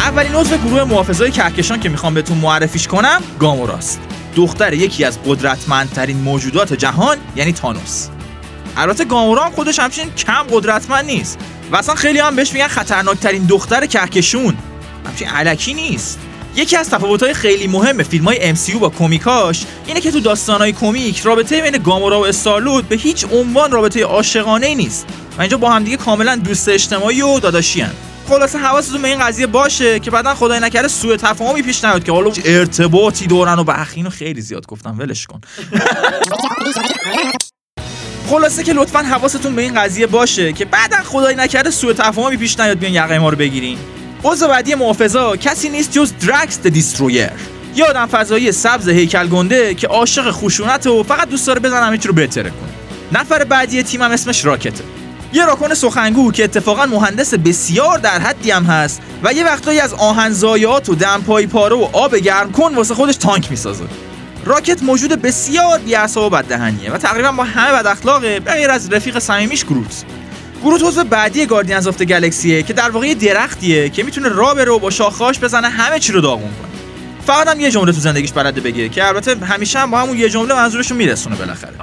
[0.00, 4.05] اولین عضو گروه محافظای کهکشان که می‌خوام بهتون معرفیش کنم گاموراست.
[4.36, 8.08] دختر یکی از قدرتمندترین موجودات جهان یعنی تانوس.
[8.76, 11.38] البته گامورا هم خودش همچین کم قدرتمند نیست
[11.72, 14.56] و اصلا خیلی هم بهش میگن خطرناکترین دختر کهکشون.
[15.06, 16.18] همچین علکی نیست.
[16.56, 21.62] یکی از تفاوت‌های خیلی مهم فیلم‌های MCU با کمیکاش اینه که تو داستان‌های کمیک رابطه
[21.62, 25.06] بین گامورا و استارلود به هیچ عنوان رابطه عاشقانه نیست
[25.38, 27.92] و اینجا با همدیگه کاملا دوست اجتماعی و داداشی هن.
[28.28, 32.12] خلاصه حواستون به این قضیه باشه که بعدا خدای نکرده سوء تفاهمی پیش نیاد که
[32.12, 35.40] حالا ارتباطی دورن و بخینو خیلی زیاد گفتم ولش کن.
[38.30, 42.60] خلاصه که لطفا حواستون به این قضیه باشه که بعدا خدای نکرده سوء تفاهمی پیش
[42.60, 43.78] نیاد بیان یقه ما رو بگیرین.
[44.24, 47.30] عضو بعدی محافظا کسی نیست جز درکس دیسترویر.
[47.74, 51.96] یه آدم فضایی سبز هیکل گنده که عاشق خشونت و فقط دوست داره بزن همه
[51.96, 53.20] رو بهتره کنه.
[53.20, 54.84] نفر بعدی تیمم اسمش راکته.
[55.32, 59.94] یه راکن سخنگو که اتفاقا مهندس بسیار در حدی هم هست و یه وقتایی از
[59.94, 63.84] آهنزایات و دمپایی پاره و آب گرم کن واسه خودش تانک می‌سازه.
[64.44, 69.18] راکت موجود بسیار بی‌عصا و بددهنیه و تقریبا با همه بد اخلاقه غیر از رفیق
[69.18, 70.04] صمیمیش گروت.
[70.62, 74.70] گروت عضو بعدی گاردینز آف گلکسیه که در واقع یه درختیه که می‌تونه راه بره
[74.70, 76.70] و با شاخهاش بزنه همه چی رو داغون کنه.
[77.26, 80.28] فقط هم یه جمله تو زندگیش بلده بگه که البته همیشه هم با همون یه
[80.28, 81.74] جمله منظورش رو میرسونه بالاخره.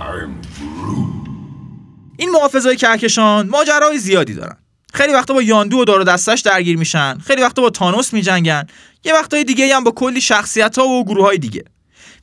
[2.18, 4.58] این محافظای کهکشان ماجراهای زیادی دارن.
[4.94, 7.18] خیلی وقتا با یاندو و دار و دستش درگیر میشن.
[7.18, 8.68] خیلی وقتا با تانوس میجنگن.
[9.04, 11.64] یه وقتای دیگه هم با کلی شخصیت ها و گروه های دیگه.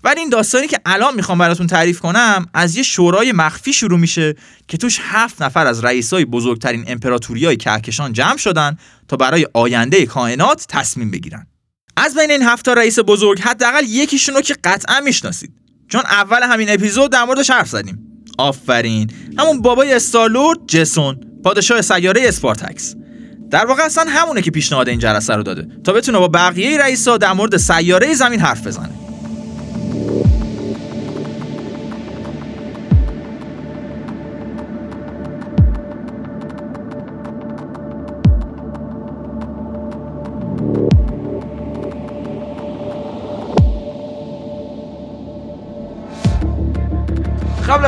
[0.04, 4.34] ولی این داستانی که الان می‌خوام براتون تعریف کنم از یه شورای مخفی شروع میشه
[4.68, 10.06] که توش هفت نفر از رئیسای بزرگترین امپراتوری های کهکشان جمع شدن تا برای آینده
[10.06, 11.46] کائنات تصمیم بگیرن.
[11.96, 15.52] از بین این هفت رئیس بزرگ حداقل یکیشون رو که قطعا می‌شناسید.
[15.88, 18.09] چون اول همین اپیزود در موردش حرف زدیم.
[18.40, 19.10] آفرین.
[19.38, 21.20] همون بابای استارلورد جسون.
[21.44, 22.94] پادشاه سیاره اسپارتکس
[23.50, 25.68] در واقع اصلا همونه که پیشنهاد این جلسه رو داده.
[25.84, 28.90] تا بتونه با بقیه رئیسا در مورد سیاره زمین حرف بزنه.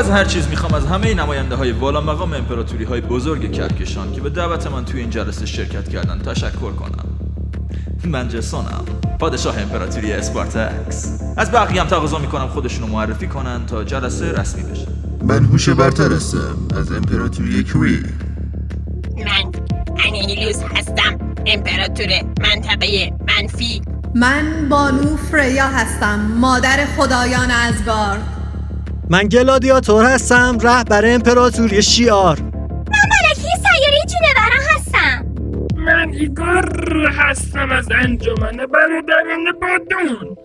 [0.02, 4.20] از هر چیز می‌خوام از همه نماینده های والا مقام امپراتوری های بزرگ کهکشان که
[4.20, 7.04] به دعوت من توی این جلسه شرکت کردن تشکر کنم.
[8.04, 8.84] من جسونم
[9.18, 14.86] پادشاه امپراتوری اسپارتکس از بقیه هم تقاضا می‌کنم خودشونو معرفی کنن تا جلسه رسمی بشه.
[15.24, 18.02] من هوش برتر هستم از امپراتوری کری
[19.16, 19.52] من
[20.04, 22.08] انیلیوس هستم امپراتور
[22.40, 23.82] منطقه منفی.
[24.14, 28.31] من بانو فریا هستم مادر خدایان ازگارد
[29.12, 32.40] من گلادیاتور هستم رهبر امپراتوری شیار.
[32.40, 35.26] من ملکه سیاره جونوران هستم.
[35.76, 40.36] من ایگور هستم از انجمن برادران بادون.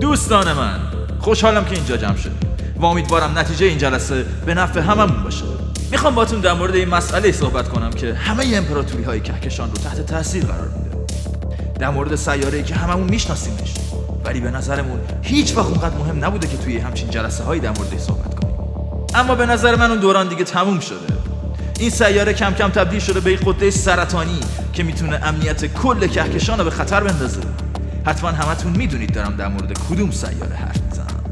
[0.00, 0.78] دوستان من
[1.20, 2.38] خوشحالم که اینجا جمع شدیم
[2.76, 5.44] و امیدوارم نتیجه این جلسه به نفع هممون باشه.
[5.90, 10.06] می‌خوام باتون در مورد این مسئله صحبت کنم که همه امپراتوری های کهکشان رو تحت
[10.06, 11.06] تاثیر قرار میده.
[11.78, 13.83] در مورد سیاره که هممون میشناسیمش.
[14.24, 17.98] ولی به نظرمون هیچ وقت اونقدر مهم نبوده که توی همچین جلسه هایی در موردش
[17.98, 18.54] صحبت کنیم.
[19.14, 21.06] اما به نظر من اون دوران دیگه تموم شده.
[21.80, 24.40] این سیاره کم کم تبدیل شده به یک قطعه سرطانی
[24.72, 27.40] که می‌تونه امنیت کل کهکشان رو به خطر بندازه.
[28.06, 31.24] حتما همتون می‌دونید دارم در مورد کدوم سیاره حرف می‌زنم.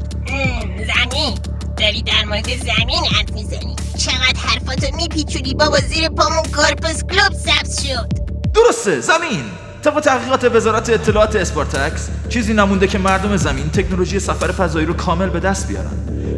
[0.77, 1.37] زمین.
[1.77, 3.75] داری در مورد زمین حرف می‌زنی.
[3.97, 8.09] چقدر حرفاتو میپیچونی؟ بابا زیر پامون کارپس کلوب سبز شد.
[8.53, 9.43] درسته زمین.
[9.83, 15.29] طبق تحقیقات وزارت اطلاعات اسپارتکس چیزی نمونده که مردم زمین تکنولوژی سفر فضایی رو کامل
[15.29, 15.91] به دست بیارن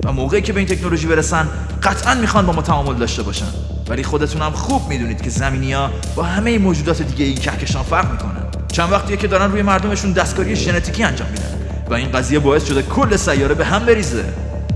[0.06, 1.48] و موقعی که به این تکنولوژی برسن
[1.84, 3.46] قطعا می‌خوان با ما تعامل داشته باشن.
[3.90, 8.46] ولی خودتون هم خوب می‌دونید که زمینیا با همه موجودات دیگه این کهکشان فرق می‌کنن.
[8.72, 12.82] چند وقتیه که دارن روی مردمشون دستکاری ژنتیکی انجام میدن و این قضیه باعث شده
[12.82, 14.26] کل سیاره به هم بریزه.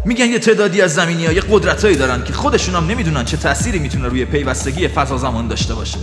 [0.05, 3.79] میگن یه تعدادی از زمینی ها یه قدرتایی دارن که خودشون هم نمی‌دونن چه تأثیری
[3.79, 5.97] می‌تونه روی پیوستگی فضا زمان داشته باشه.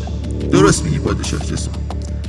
[0.52, 1.74] درست میگی پادشاه جسون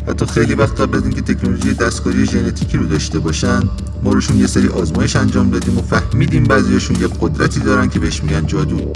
[0.09, 3.59] حتی خیلی وقت قبل از اینکه تکنولوژی دستکاری ژنتیکی رو داشته باشن
[4.03, 8.23] ما روشون یه سری آزمایش انجام دادیم و فهمیدیم بعضیاشون یه قدرتی دارن که بهش
[8.23, 8.93] میگن جادو.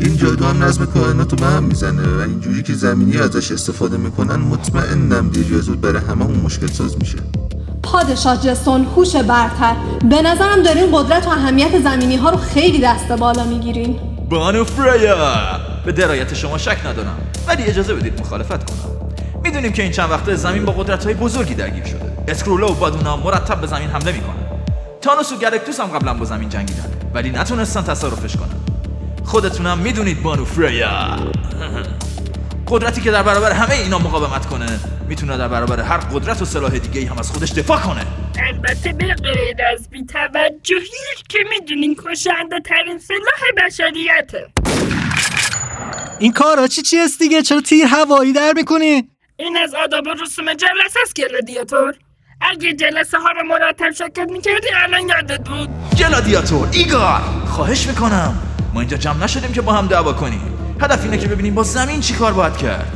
[0.00, 3.96] این جادو هم نظم کائنات رو به هم می‌زنه و اینجوری که زمینی ازش استفاده
[3.96, 7.18] می‌کنن مطمئنم دیر یا زود برای هممون مشکل ساز میشه.
[7.82, 9.76] پادشاه جسون هوش برتر.
[10.10, 13.96] به نظرم دارین قدرت و اهمیت زمینی ها رو خیلی دست بالا می‌گیرین.
[14.30, 15.16] بانو فریا!
[15.86, 17.18] به درایت شما شک ندارم.
[17.48, 18.99] ولی اجازه بدید مخالفت کنم.
[19.50, 22.12] می‌دونیم که این چند وقته زمین با قدرت های بزرگی درگیر شده.
[22.28, 24.62] اسکرولا و بادونا مرتب به زمین حمله می‌کنن.
[25.00, 28.60] تانوس و گلکتوس هم قبلا با زمین جنگیدن ولی نتونستن تصرفش کنن.
[29.24, 31.16] خودتونم می‌دونید بانو فریا.
[32.68, 36.78] قدرتی که در برابر همه اینا مقاومت کنه می‌تونه در برابر هر قدرت و سلاح
[36.78, 38.06] دیگه هم از خودش دفاع کنه.
[38.48, 44.46] البته به غیر از بیتوجهی که می‌دونین کشنده ترین سلاح بشریته.
[46.18, 50.10] این کارا چی چی است دیگه؟ چرا تیر هوایی در می‌کنی؟ این از آداب و
[50.10, 51.94] رسوم جلسه است گلادیاتور
[52.40, 55.68] اگه جلسه ها رو مرتب شرکت می‌کردی الان یادت بود.
[55.98, 57.20] گلادیاتور ایگار.
[57.46, 58.34] خواهش می‌کنم.
[58.74, 60.76] ما اینجا جمع نشدیم که با هم دعوا کنیم.
[60.80, 62.92] هدف اینه که ببینیم با زمین چی کار باید کرد.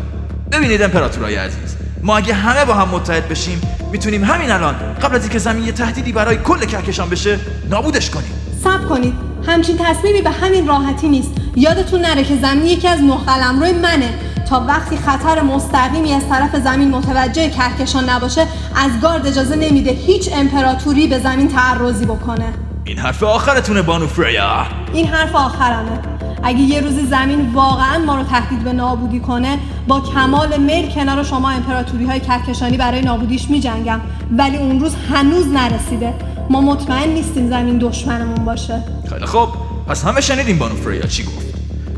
[0.52, 3.60] ببینید امپراتورای عزیز ما اگه همه با هم متحد بشیم
[3.92, 7.38] می‌تونیم همین الان قبل از اینکه زمین یه تهدیدی برای کل کهکشان بشه
[7.70, 8.32] نابودش کنیم.
[8.64, 9.14] صبر کنید.
[9.46, 11.30] همچین تصمیمی به همین راحتی نیست.
[11.56, 14.14] یادتون نره که زمین یکی از نه قلمروی منه.
[14.44, 20.30] تا وقتی خطر مستقیمی از طرف زمین متوجه کهکشان نباشه از گارد اجازه نمیده هیچ
[20.32, 22.52] امپراتوری به زمین تعرضی بکنه.
[22.84, 25.98] این حرف آخرتونه بانو فریا این حرف آخرمه.
[26.42, 31.24] اگه یه روزی زمین واقعا ما رو تهدید به نابودی کنه با کمال میل کنار
[31.24, 34.00] شما امپراتوری های کهکشانی برای نابودیش میجنگم.
[34.38, 36.14] ولی اون روز هنوز نرسیده.
[36.50, 38.82] ما مطمئن نیستیم زمین دشمنمون باشه.
[39.10, 39.48] خیلی خب
[39.88, 41.46] پس همه شنیدیم بانو فریا چی گفت.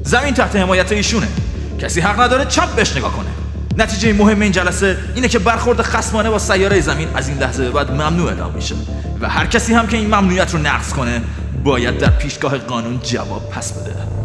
[0.02, 1.26] زمین تحت حمایت ایشونه.
[1.78, 3.28] کسی حق نداره چپ بهش نگاه کنه.
[3.78, 7.70] نتیجه مهم این جلسه اینه که برخورد خصمانه با سیاره زمین از این لحظه به
[7.70, 8.74] بعد ممنوع اعلام میشه
[9.20, 11.22] و هر کسی هم که این ممنوعیت رو نقض کنه
[11.64, 14.15] باید در پیشگاه قانون جواب پس بده.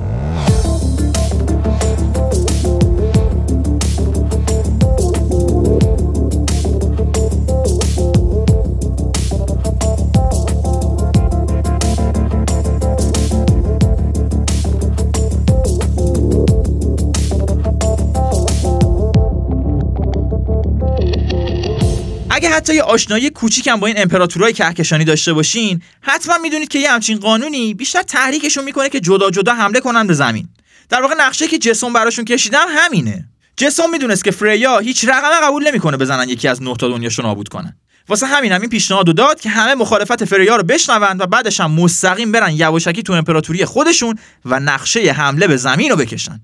[22.61, 27.19] حتی یه آشنایی کوچیکم با این امپراتورای کهکشانی داشته باشین حتما می‌دونید که یه همچین
[27.19, 30.49] قانونی بیشتر تحریکشون می‌کنه که جدا جدا حمله کنن به زمین.
[30.89, 33.29] در واقع نقشه که جسم براشون کشیدم همینه.
[33.57, 37.49] جسم می‌دونست که فریا هیچ رقمه قبول نمی‌کنه بزنن یکی از نه تا دنیاشو نابود
[37.49, 37.77] کنن.
[38.09, 41.71] واسه همین همین پیشنهاد رو داد که همه مخالفت فریا رو بشنون و بعدش هم
[41.71, 46.41] مستقیم برن یواشکی تو امپراتوری خودشون و نقشه حمله به زمین رو بکشن.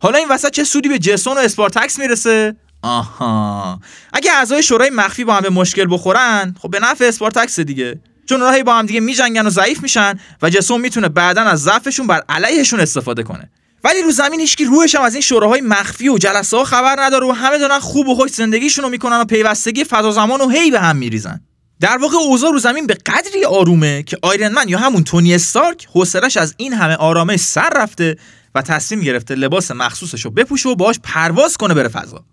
[0.00, 3.80] حالا این وسط چه سودی به جسون و اسپارتکس می‌رسه؟ آها.
[4.12, 8.00] اگه اعضای شورای مخفی با هم به مشکل بخورن خب به نفع اسپارتکس دیگه.
[8.28, 12.06] چون راهی با هم دیگه میجنگن و ضعیف میشن و جسوم می‌تونه بعدا از ضعفشون
[12.06, 13.50] بر علیهشون استفاده کنه.
[13.84, 17.26] ولی رو زمین هیچکی روحش هم از این شوراهای مخفی و جلسه ها خبر نداره
[17.26, 20.70] و همه دارن خوب و خوش زندگیشون رو می‌کنن و پیوستگی فضا زمان و هی
[20.70, 21.40] به هم میریزن.
[21.80, 25.88] در واقع اوضاع رو زمین به قدری آرومه که آیرن من یا همون تونی استارک
[25.92, 28.16] حوصلش از این همه آرامش سر رفته
[28.54, 32.24] و تصمیم گرفته لباس مخصوصش رو بپوشه و باهاش پرواز کنه بره فضا.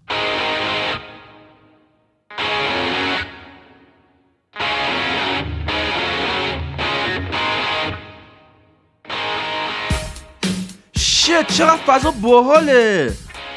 [11.48, 13.14] چقدر فضا باحاله؟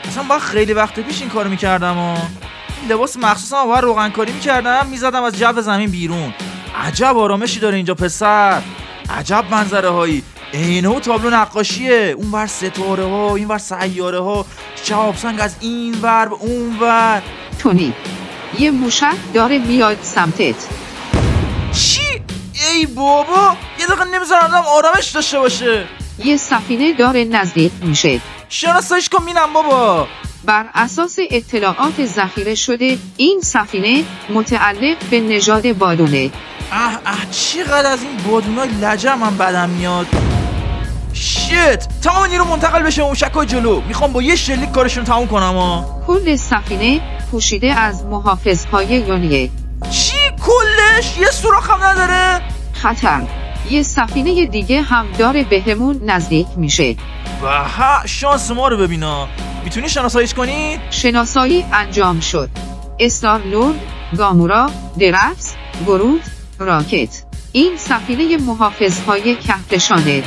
[0.08, 2.16] اصلا با خیلی وقت پیش این کارو می‌کردم و
[2.88, 6.34] لباس مخصوصم باید روغن کاری می‌کردم می‌زدم از جو زمین بیرون.
[6.76, 8.62] عجب آرامشی داره اینجا پسر.
[9.10, 10.22] عجب منظره هایی
[10.52, 12.14] اینه و تابلو نقاشیه.
[12.18, 14.46] اون ور ستاره ها این ور سیاره ها
[14.84, 17.22] شهاب سنگ از این ور به اون ور.
[17.58, 17.94] تونی
[18.58, 20.54] یه موشک داره میاد سمتت.
[21.72, 22.00] چی؟
[22.72, 25.86] ای بابا یه دقیقه نمی‌ذارم آدم آرامش داشته باشه.
[26.24, 28.20] یه سفینه داره نزدیک میشه.
[28.48, 30.08] شناسایش کن مینم بابا.
[30.44, 36.30] بر اساس اطلاعات ذخیره شده این سفینه متعلق به نژاد بادونه.
[36.72, 40.06] اه اه چقدر از این بادونای لجم من بدم میاد.
[41.12, 43.80] شت تمام نیرو منتقل بشه اون شکای جلو.
[43.80, 46.02] می‌خوام با یه شلیک کارشون تموم کنم ها.
[46.06, 47.00] کل سفینه
[47.30, 49.50] پوشیده از محافظهای یونیه.
[49.90, 53.22] چی کلش؟ یه سوراخ هم نداره؟ خطر.
[53.70, 56.96] یه سفینه دیگه هم داره بهمون نزدیک میشه.
[57.42, 59.28] و ها شانس ما رو ببینا.
[59.64, 62.50] می‌تونی شناساییش کنی؟ شناسایی انجام شد.
[62.98, 63.74] استار لور،
[64.16, 65.54] گامورا، درفس،
[65.86, 66.22] گروت،
[66.58, 67.22] راکت.
[67.52, 70.22] این سفینه محافظهای کهکشانه.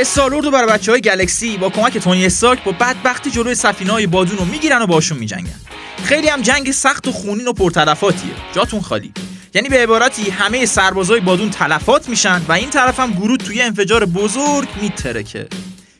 [0.00, 4.06] استارلورد و برای بچه های گلکسی با کمک تونی استارک با بدبختی جلوی سفینه های
[4.06, 5.60] بادون رو می‌گیرن و باشون میجنگن.
[6.04, 8.30] خیلی هم جنگ سخت و خونین و پرطرفاتیه.
[8.52, 9.12] جاتون خالی.
[9.54, 14.04] یعنی به عبارتی همه سربازای بادون تلفات میشن و این طرف هم گروت توی انفجار
[14.04, 15.46] بزرگ میترکه.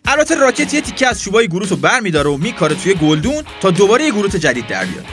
[0.04, 4.04] البته راکت یه تیکه از چوبای گروت رو برمیداره و میکاره توی گلدون تا دوباره
[4.04, 5.04] یه گروت جدید در بیاد.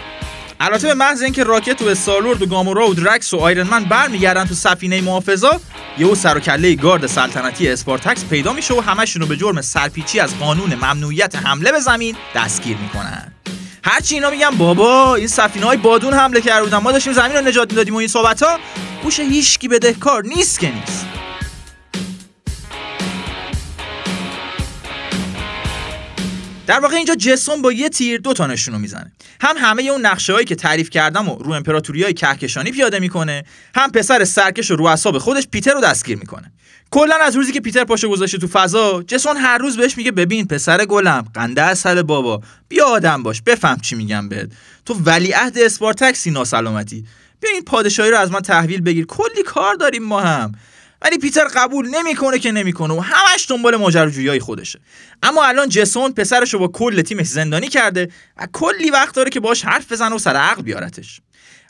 [0.59, 4.53] البته به محض اینکه راکت و استارلورد و گامورا و درکس و آیرنمن برمیگردن تو
[4.53, 5.59] سفینه محافظا
[5.97, 10.19] یهو سر و کله گارد سلطنتی اسپارتکس پیدا میشه و همشون رو به جرم سرپیچی
[10.19, 13.31] از قانون ممنوعیت حمله به زمین دستگیر می‌کنن.
[13.83, 16.77] هرچی اینا میگن بابا این سفینه های بادون حمله کرده بودن.
[16.77, 18.59] ما داشتیم زمین رو نجات می‌دادیم و این صحبت ها
[19.03, 21.06] گوش هیچکی بدهکار نیست که نیست.
[26.67, 29.11] در واقع اینجا جسون با یه تیر دو تا نشونو می‌زنه.
[29.41, 33.43] هم همه اون نقشه هایی که تعریف کردم و رو امپراتوری های کهکشانی پیاده می‌کنه
[33.75, 36.51] هم پسر سرکش و رو اعصاب خودش پیتر رو دستگیر می‌کنه.
[36.91, 40.47] کلا از روزی که پیتر پاشو گذاشته تو فضا جسون هر روز بهش میگه ببین
[40.47, 44.49] پسر گلم قنده اصل بابا بیا آدم باش بفهم چی میگم بهت.
[44.85, 47.05] تو ولیعهد اسپارتکسی ناسلامتی.
[47.39, 50.51] بیا این پادشاهی رو از من تحویل بگیر کلی کار داریم ما هم.
[51.01, 54.79] ولی پیتر قبول نمی‌کنه که نمی‌کنه و همش دنبال ماجراجویی خودشه.
[55.23, 59.39] اما الان جسون پسرش رو با کل تیمش زندانی کرده و کلی وقت داره که
[59.39, 61.21] باش حرف بزنه و سر عقل بیارتش.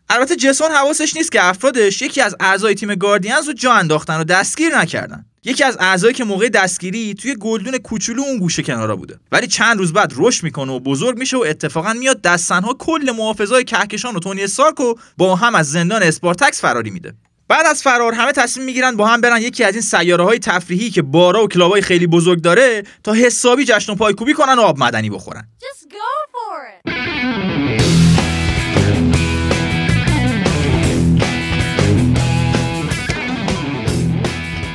[0.09, 4.23] البته جسون حواسش نیست که افرادش یکی از اعضای تیم Guardians رو جا انداختن و
[4.23, 5.25] دستگیر نکردن.
[5.43, 9.19] یکی از اعضایی که موقع دستگیری توی گلدون کوچولو اون گوشه کنارا بوده.
[9.31, 13.13] ولی چند روز بعد رشد می‌کنه و بزرگ میشه و اتفاقا میاد دست تنها کل
[13.17, 14.75] محافظای کهکشان و تونی استارک
[15.17, 17.13] با هم از زندان اسپارتکس فراری میده.
[17.49, 20.89] بعد از فرار همه تصمیم می‌گیرن با هم برن یکی از این سیاره های تفریحی
[20.89, 24.79] که بارا و کلابای خیلی بزرگ داره تا حسابی جشن و پایکوبی کنن و آب
[24.80, 25.47] معدنی بخورن.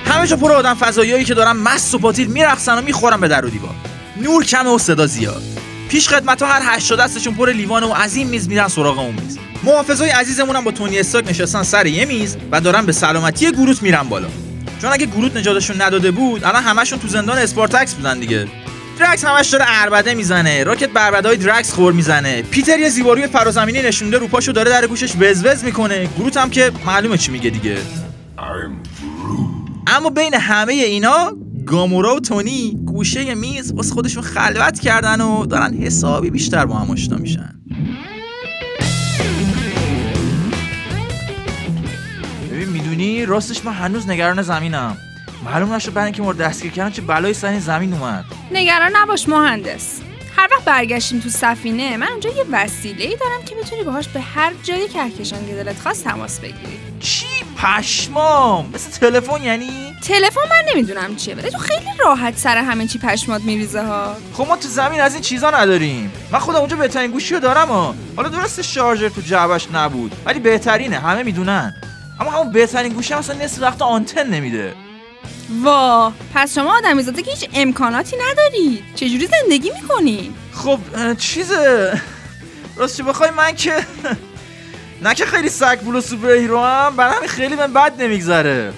[0.06, 3.44] همه جا پر آدم فضاییایی که دارن مست و پاتیل میرقصن و می‌خورن به در
[3.44, 3.74] و دیوار.
[4.16, 5.42] نور کمه و صدا زیاد.
[5.92, 9.14] پیش خدمت ها هر هشت دستشون پر لیوان و از این میز میرن سراغ اون
[9.14, 9.38] میز.
[9.62, 13.82] محافظای عزیزمون هم با تونی استارک نشستن سر یه میز و دارن به سلامتی گروت
[13.82, 14.28] میرن بالا.
[14.82, 18.48] چون اگه گروت نجاتشون نداده بود الان همشون تو زندان اسپارتکس بودن دیگه.
[18.98, 22.42] درکس همش داره عربده می‌زنه راکت به عربده‌های درکس غر می‌زنه.
[22.42, 26.08] پیتر یه زیباروی فرازمینی نشونده رو پاشو داره در گوشش وزوز می‌کنه.
[26.18, 27.76] گروت هم که معلومه چی میگه دیگه.
[29.86, 31.32] اما بین همه اینا
[31.66, 36.90] گامورا و تونی گوشه میز واسه خودشون خلوت کردن و دارن حسابی بیشتر با هم
[36.90, 37.54] آشنا میشن.
[42.52, 44.96] ببین می‌دونی؟ راستش من هنوز نگران زمینم.
[45.44, 48.24] معلوم نشد برای اینکه مورد دستگیر کردن چه بلایی سر این زمین اومد.
[48.52, 50.01] نگران نباش مهندس.
[50.36, 54.20] هر وقت برگشتیم تو سفینه من اونجا یه وسیله ای دارم که می‌تونی باهاش به
[54.20, 56.78] هر جای کهکشان که دلت خواست تماس بگیری.
[57.00, 57.26] چی؟
[57.62, 62.98] پشمام؟ مثل تلفن یعنی؟ تلفن من نمی‌دونم چیه ولی تو خیلی راحت سر همه چی
[62.98, 64.16] پشمات میریزه ها.
[64.32, 66.12] خب ما تو زمین از این چیزا نداریم.
[66.32, 67.94] من خودم اونجا بهترین گوشی رو دارم ها.
[68.16, 71.74] حالا درست شارژر تو جعبش نبود ولی بهترینه همه می‌دونن.
[72.20, 74.74] اما همون بهترین گوشی هم اصلا نصف وقت آنتن نمیده.
[75.64, 76.12] وا.
[76.34, 80.78] پس شما آدمیزاده که هیچ امکاناتی ندارید چجوری زندگی می‌کنید خب
[81.18, 82.00] چیزه.
[82.76, 83.86] راستش بخوای؟ من که
[85.02, 88.72] نه که خیلی سگ بول و superhero ام برای خیلی من بد نمیگذره.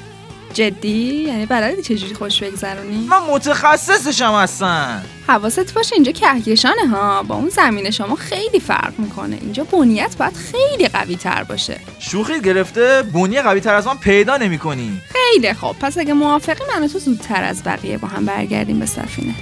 [0.54, 7.34] جدی؟ یعنی بلدی چجوری خوش بگذرونی؟ من متخصصشم هستم حواست باشه اینجا کهکشانه ها؟ با
[7.34, 9.38] اون زمین شما خیلی فرق می‌کنه.
[9.40, 11.80] اینجا بنیه‌ت باید خیلی قوی تر باشه.
[11.98, 15.78] شوخی گرفته بنیه قوی تر از من پیدا نمی کنی خیلی خوب.
[15.78, 19.34] پس اگه موافقی من و تو زودتر از بقیه با هم برگردیم به سفینه.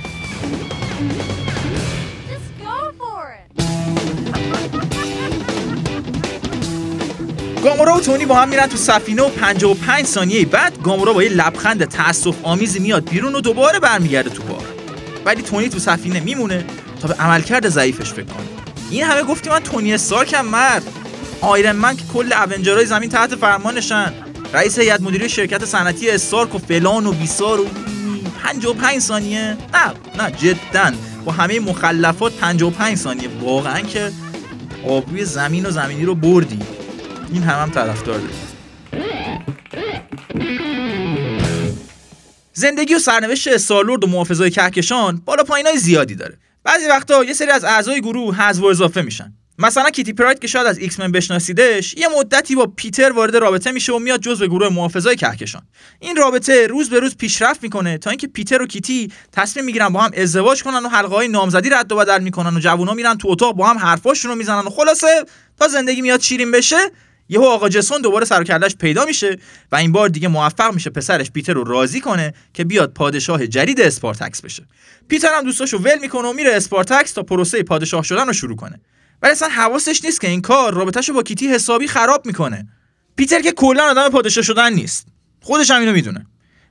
[7.73, 11.29] گامورا و تونی با هم میرن تو سفینه و 55 ثانیه بعد گامورا با یه
[11.29, 14.65] لبخند تاسف آمیزی میاد بیرون و دوباره برمیگرده تو بار.
[15.25, 16.65] ولی تونی تو سفینه میمونه
[17.01, 18.47] تا به عملکرد ضعیفش فکر کنه.
[18.91, 20.83] این همه گفتی من تونی استارکم مرد.
[21.41, 24.13] آیرن من که کل اونجرهای زمین تحت فرمانشن.
[24.53, 27.67] رئیس هیئت مدیره شرکت صنعتی استارک و فلان و بیسار و
[28.45, 29.57] 55 ثانیه.
[29.75, 30.93] نه نه جدا.
[31.25, 33.29] با همه مخلفات 55 ثانیه.
[33.41, 34.13] واقعا که
[34.89, 36.59] آبروی زمین و زمینی رو بردی.
[37.33, 38.33] این هم هم طرفدار داره
[42.53, 46.39] زندگی و سرنوشت استارلورد و محافظای کهکشان بالا پایینای زیادی داره.
[46.65, 49.33] بعضی وقتا یه سری از اعضای گروه حذف و اضافه میشن.
[49.59, 53.93] مثلا کیتی پراید که شاید از X-Men بشناسیدش یه مدتی با پیتر وارد رابطه میشه
[53.93, 55.63] و میاد جزو گروه محافظای کهکشان.
[56.01, 60.01] این رابطه روز به روز پیشرفت می‌کنه تا اینکه پیتر و کیتی تصمیم می‌گیرن با
[60.01, 63.29] هم ازدواج کنن و حلقه های نامزدی رد و بدل می‌کنن و جوونا میرن تو
[63.31, 65.25] اتاق با هم حرفاشون رو می‌زنن و خلاصه
[65.59, 66.77] تا زندگی میاد شیرین بشه
[67.33, 69.39] یهو آقا جسون دوباره سر پیدا میشه
[69.73, 73.81] و این بار دیگه موفق میشه پسرش پیتر رو راضی کنه که بیاد پادشاه جدید
[73.81, 74.67] اسپارتکس بشه.
[75.09, 78.81] پیتر هم دوستاشو ول می‌کنه و میره اسپارتکس تا پروسه پادشاه شدن رو شروع کنه.
[79.23, 82.69] ولی اصلا حواسش نیست که این کار رابطهشو با کیتی حسابی خراب می‌کنه.
[83.17, 85.07] پیتر که کلا آدم پادشاه شدن نیست.
[85.41, 86.27] خودش هم اینو می‌دونه.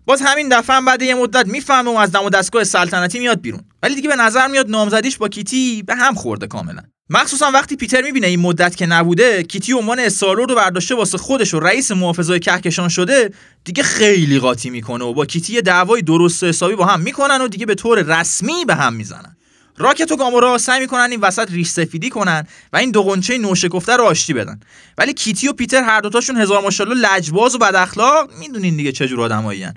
[0.05, 3.41] باز همین دفعه هم بعد یه مدت می‌فهمه و از دم و دستگاه سلطنتی میاد
[3.41, 3.61] بیرون.
[3.83, 6.81] ولی دیگه به نظر میاد نامزدیش با کیتی به هم خورده کاملا.
[7.09, 11.53] مخصوصا وقتی پیتر می‌بینه این مدت که نبوده کیتی عنوان استارلورد رو برداشته واسه خودش
[11.53, 13.33] و رئیس محافظای کهکشان شده
[13.63, 17.41] دیگه خیلی قاطی می‌کنه و با کیتی یه دعوای درست و حسابی با هم می‌کنن
[17.41, 19.37] و دیگه به طور رسمی به هم می‌زنن.
[19.81, 23.95] راکت و گامورا سعی می‌کنن این وسط ریش سفیدی کنن و این دو قنچه نوشکفته
[23.95, 24.59] رو آشتی بدن.
[24.97, 28.29] ولی کیتی و پیتر هر دوتاشون هزار ماشاءالله لجباز و بد اخلاق.
[28.39, 29.73] می‌دونین دیگه چه جور آدمایین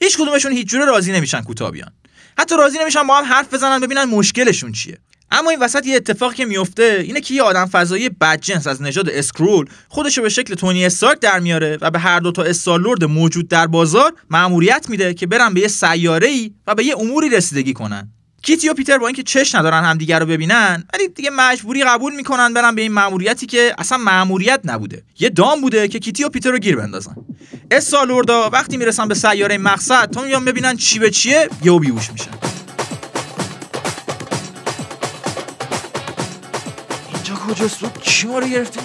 [0.00, 1.90] هیچ کدومشون هیچ جوره راضی نمیشن کوتاه بیان
[2.38, 4.98] حتی راضی نمیشن با هم حرف بزنن ببینن مشکلشون چیه.
[5.32, 9.08] اما این وسط یه اتفاقی که میفته اینه که یه آدم فضایی بدجنس از نژاد
[9.08, 13.04] اسکرول خودش رو به شکل تونی استارک در میاره و به هر دو تا استارلورد
[13.04, 17.28] موجود در بازار مأموریت میده که برن به یه سیاره ای و به یه اموری
[17.28, 18.12] رسیدگی کنن.
[18.42, 22.54] کیتی و پیتر با اینکه چش ندارن همدیگه رو ببینن ولی دیگه مجبوری قبول می‌کنن
[22.54, 25.02] برن به این مأموریتی که اصلا مأموریت نبوده.
[25.18, 27.16] یه دام بوده که کیتی و پیتر رو گیر بندازن.
[27.70, 32.30] استارلوردا وقتی می‌رسن به سیاره مقصد تا میان ببینن چی به چیه یهو بیهوش میشن.
[37.14, 38.82] اینجا کجاست؟ بود کی ما رو گرفتین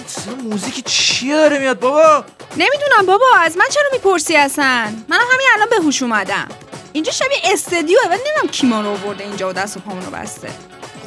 [0.50, 5.68] موزیک چیه داره میاد بابا؟ نمی‌دونم بابا از من چرا می‌پرسی اصلا؟ منم همین الان
[5.70, 6.48] به هوش اومدم.
[6.96, 8.00] اینجا شبیه استدیوه.
[8.10, 10.48] ولی نمی‌دونم کی ما رو آورده اینجا و دست و پامون رو بسته.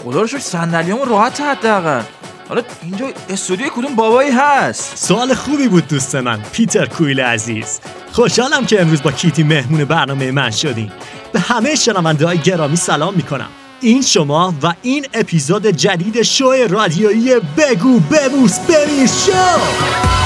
[0.04, 2.02] خدا رو شکر صندلیامون راحت حداقل.
[2.50, 7.80] حالا اینجا استودیو کدوم بابایی هست؟ سوال خوبی بود دوست من پیتر کویل عزیز.
[8.12, 10.92] خوشحالم که امروز با کیتی مهمون برنامه من شدین
[11.34, 13.50] به همه شنونده های گرامی سلام می‌کنم.
[13.82, 20.19] این شما و این اپیزود جدید شو رادیویی بگو ببوس بمیر شو!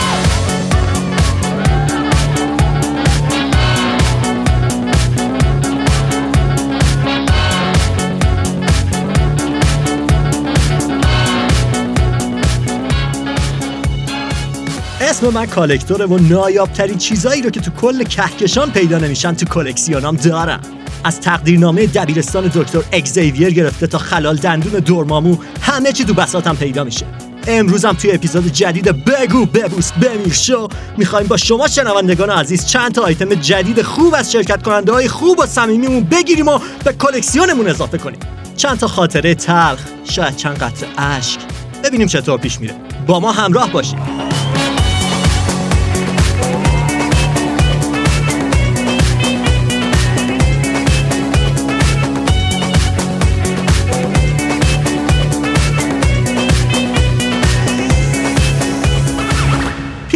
[15.14, 20.16] اسم من کالکتوره و نایابترین چیزایی رو که تو کل کهکشان پیدا نمیشن تو کلکسیونام
[20.16, 20.61] دارم.
[21.03, 26.84] از تقدیرنامه دبیرستان دکتر اگزیویر گرفته تا خلال دندون دورمامو همه چی تو بساتم پیدا
[26.84, 27.05] میشه.
[27.47, 33.01] امروزم توی اپیزود جدید بگو ببوس بمیر شو می‌خوایم با شما شنوندگان عزیز چند تا
[33.01, 37.97] آیتم جدید خوب از شرکت کننده های خوب و صمیمیمون بگیریم و به کلکسیونمون اضافه
[37.97, 38.20] کنیم.
[38.57, 41.39] چند تا خاطره تلخ شاید چند قطره اشک.
[41.84, 42.74] ببینیم چطور پیش میره.
[43.07, 44.33] با ما همراه باشید.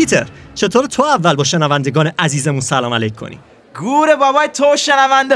[0.08, 3.40] پیتر چطور تو اول با شنوندگان عزیزمون سلام علیک کنی؟
[3.76, 5.36] گوره بابای تو شنونده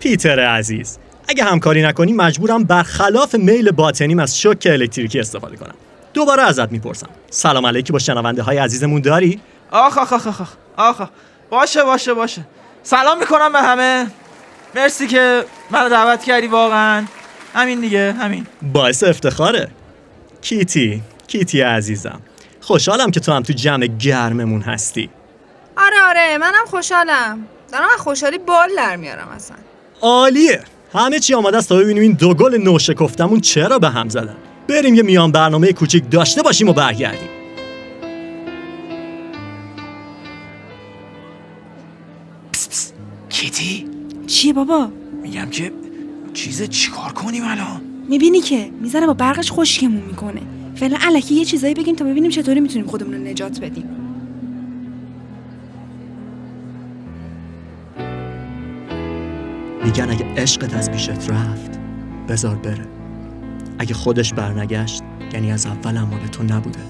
[0.00, 0.98] پیتر عزیز
[1.28, 5.74] اگه همکاری نکنی مجبورم برخلاف میل باطنیم از شوک الکتریکی استفاده کنم.
[6.14, 7.08] دوباره ازت می‌پرسم.
[7.30, 9.40] سلام علیکی با شنونده های عزیزمون داری؟
[9.70, 10.40] آخ آخ آخ آخ
[10.76, 11.08] آخ.
[11.50, 12.46] باشه باشه باشه.
[12.82, 14.06] سلام می‌کنم به همه.
[14.74, 17.04] مرسی که منو دعوت کردی واقعا.
[17.54, 18.46] همین دیگه همین.
[18.62, 19.68] باعث افتخاره.
[20.44, 22.20] کیتی کیتی عزیزم.
[22.60, 25.10] خوشحالم که تو هم تو جمع گرممون هستی.
[25.76, 27.46] آره آره منم خوشحالم.
[27.72, 29.56] دارم از خوشحالی بال در میارم اصلا.
[30.00, 30.60] عالیه.
[30.92, 34.36] همه چی آماده است تا ببینیم این دو گل نوشکفتمون چرا به هم زدن.
[34.68, 37.28] بریم یه میان برنامه کوچیک داشته باشیم و برگردیم.
[42.52, 42.92] پس پس.
[43.28, 43.90] کیتی؟
[44.26, 44.90] چیه بابا؟
[45.22, 45.72] میگم که
[46.34, 50.40] چیز چیکار کنیم الان؟ می‌بینی که می‌ذاره با برقش خشکمون می‌کنه.
[50.74, 53.84] فعلا الکی یه چیزایی بگیم تا ببینیم چطوری می‌تونیم خودمون رو نجات بدیم.
[59.84, 61.80] میگن اگه عشقت از پیشت رفت
[62.28, 62.86] بذار بره.
[63.78, 65.02] اگه خودش برنگشت
[65.32, 66.80] یعنی از اول هم مال تو نبوده.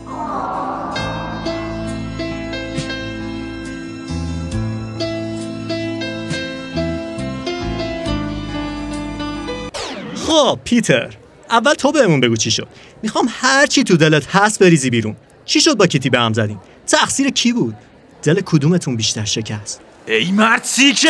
[10.64, 11.14] پیتر
[11.50, 12.68] اول تو بهمون بگو چی شد.
[13.02, 15.16] می‌خوام هر چی تو دلت هست بریزی بیرون.
[15.44, 17.74] چی شد با کیتی به هم زدین تقصیر کی بود؟
[18.22, 21.08] دل کدومتون بیشتر شکست؟ ای مرسی که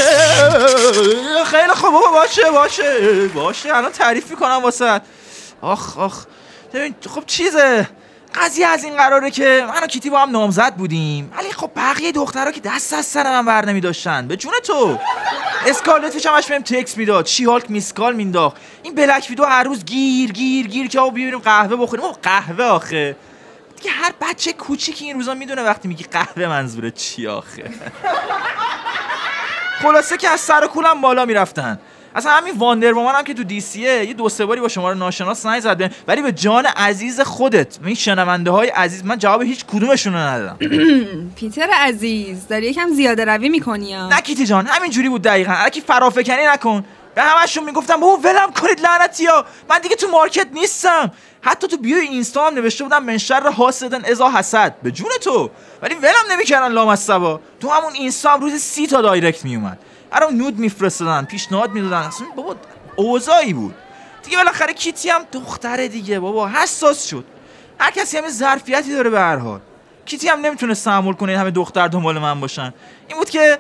[1.47, 3.29] خیلی خوب باشه باشه.
[3.35, 5.01] باشه الان تعریف می‌کنم واسه.
[5.61, 6.25] آخ آخ.
[7.09, 7.89] خب چیزه؟
[8.35, 11.33] قضیه از این قراره که من و کیتی با هم نامزد بودیم.
[11.37, 14.99] ولی خب بقیه دخترها که دست از سر من بر نمی داشتن به جون تو.
[15.67, 17.25] اسکارلت فیش همش بهم تکس می‌داد.
[17.25, 18.57] چی هالک میسکال مینداخت.
[18.83, 22.05] این بلک ویدو هر روز گیر گیر گیر که آقا بیاریم قهوه بخوریم.
[22.05, 23.17] او قهوه آخه.
[23.77, 27.65] دیگه هر بچه کوچیکی این روزا می‌دونه وقتی میگی قهوه منظوره چی آخه.
[29.83, 31.79] خلاصه که از سر و کولم بالا می‌رفتن.
[32.15, 34.95] اصلا همین واندر وومن هم که تو دی سیه یه دو سه باری با شما
[34.95, 35.91] ناشناس زنگ زد بهم.
[36.09, 40.59] ولی به جان عزیز خودت این شنونده های عزیز من جواب هیچ کدومشون رو ندادم.
[41.37, 45.53] پیتر عزیز داری یکم زیاده روی می‌کنی نه کیتی جان همین جوری بود دقیقا.
[45.53, 46.85] الکی فرافکنی نکن.
[47.15, 49.45] به همشون می‌گفتم بابا ولم کنید لعنتی ها.
[49.71, 51.11] من دیگه تو market نیستم.
[51.41, 54.75] حتی تو bio اینستا هم نوشته بودم من شر حاسد إذا حسد.
[54.83, 55.51] به جون تو.
[55.83, 57.41] ولی ولم نمی‌کردن لامصبا.
[57.61, 59.79] تو همون اینستا هم روز سی تا direct میومد
[60.15, 61.97] برام nude میفرستادن پیشنهاد می‌دادن.
[61.97, 62.57] اصلا بابا
[62.97, 63.75] اوضاعی بود.
[64.25, 67.25] دیگه بالاخره کیتی هم دختره دیگه بابا حساس شد.
[67.79, 69.61] هر کسی همه ظرفیتی داره به هر حال.
[70.07, 72.75] کیتی هم نمی‌تونه تحمل کنه همه دختر دنبال من باشن.
[73.09, 73.59] این بود که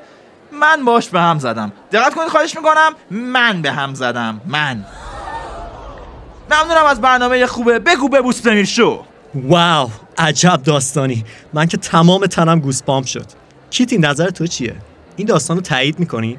[0.53, 1.73] من باش به هم زدم.
[1.93, 4.41] دقت کنید خواهش می‌کنم من به هم زدم.
[4.47, 4.85] من.
[6.51, 7.79] ممنونم از برنامه خوبه.
[7.79, 9.05] بگو ببوس بمیر شو.
[9.35, 11.25] wow عجب داستانی.
[11.53, 13.27] من که تمام تنم goosebump شد.
[13.71, 14.77] کیتی نظر تو چیه؟
[15.17, 16.39] این داستان رو تایید می‌کنی؟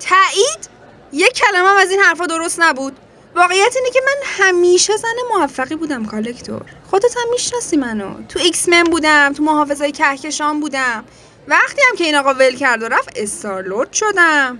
[0.00, 0.68] تایید؟
[1.12, 2.92] یک کلمه هم از این حرفا درست نبود.
[3.36, 6.62] واقعیت اینه که من همیشه زن موفقی بودم Collector.
[6.90, 8.14] خودت هم می‌شناسی منو.
[8.28, 11.04] تو X-Men بودم تو محافظای کهکشان بودم.
[11.48, 14.58] وقتی هم که این آقا ول کرد و رفت Star-Lord شدم.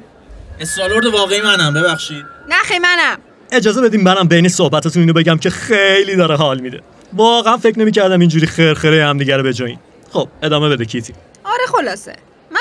[0.61, 2.25] استالورد واقعی منم ببخشید.
[2.49, 3.19] نه خیلی منم.
[3.53, 6.81] اجازه بدیم منم بین صحبتاتون اینو بگم که خیلی داره حال میده.
[7.13, 9.79] واقعا فکر نمی‌کردم اینجوری خرخره همدیگه رو بجایین
[10.13, 11.13] خب ادامه بده کیتی.
[11.45, 12.17] آره خلاصه.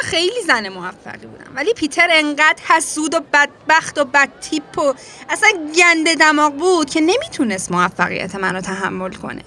[0.10, 1.52] خیلی زن موفقی بودم.
[1.56, 4.94] ولی پیتر انقدر حسود و بدبخت و بدتیپ و
[5.30, 9.42] اصلا گنده دماغ بود که نمی‌تونست موفقیت منو تحمل کنه.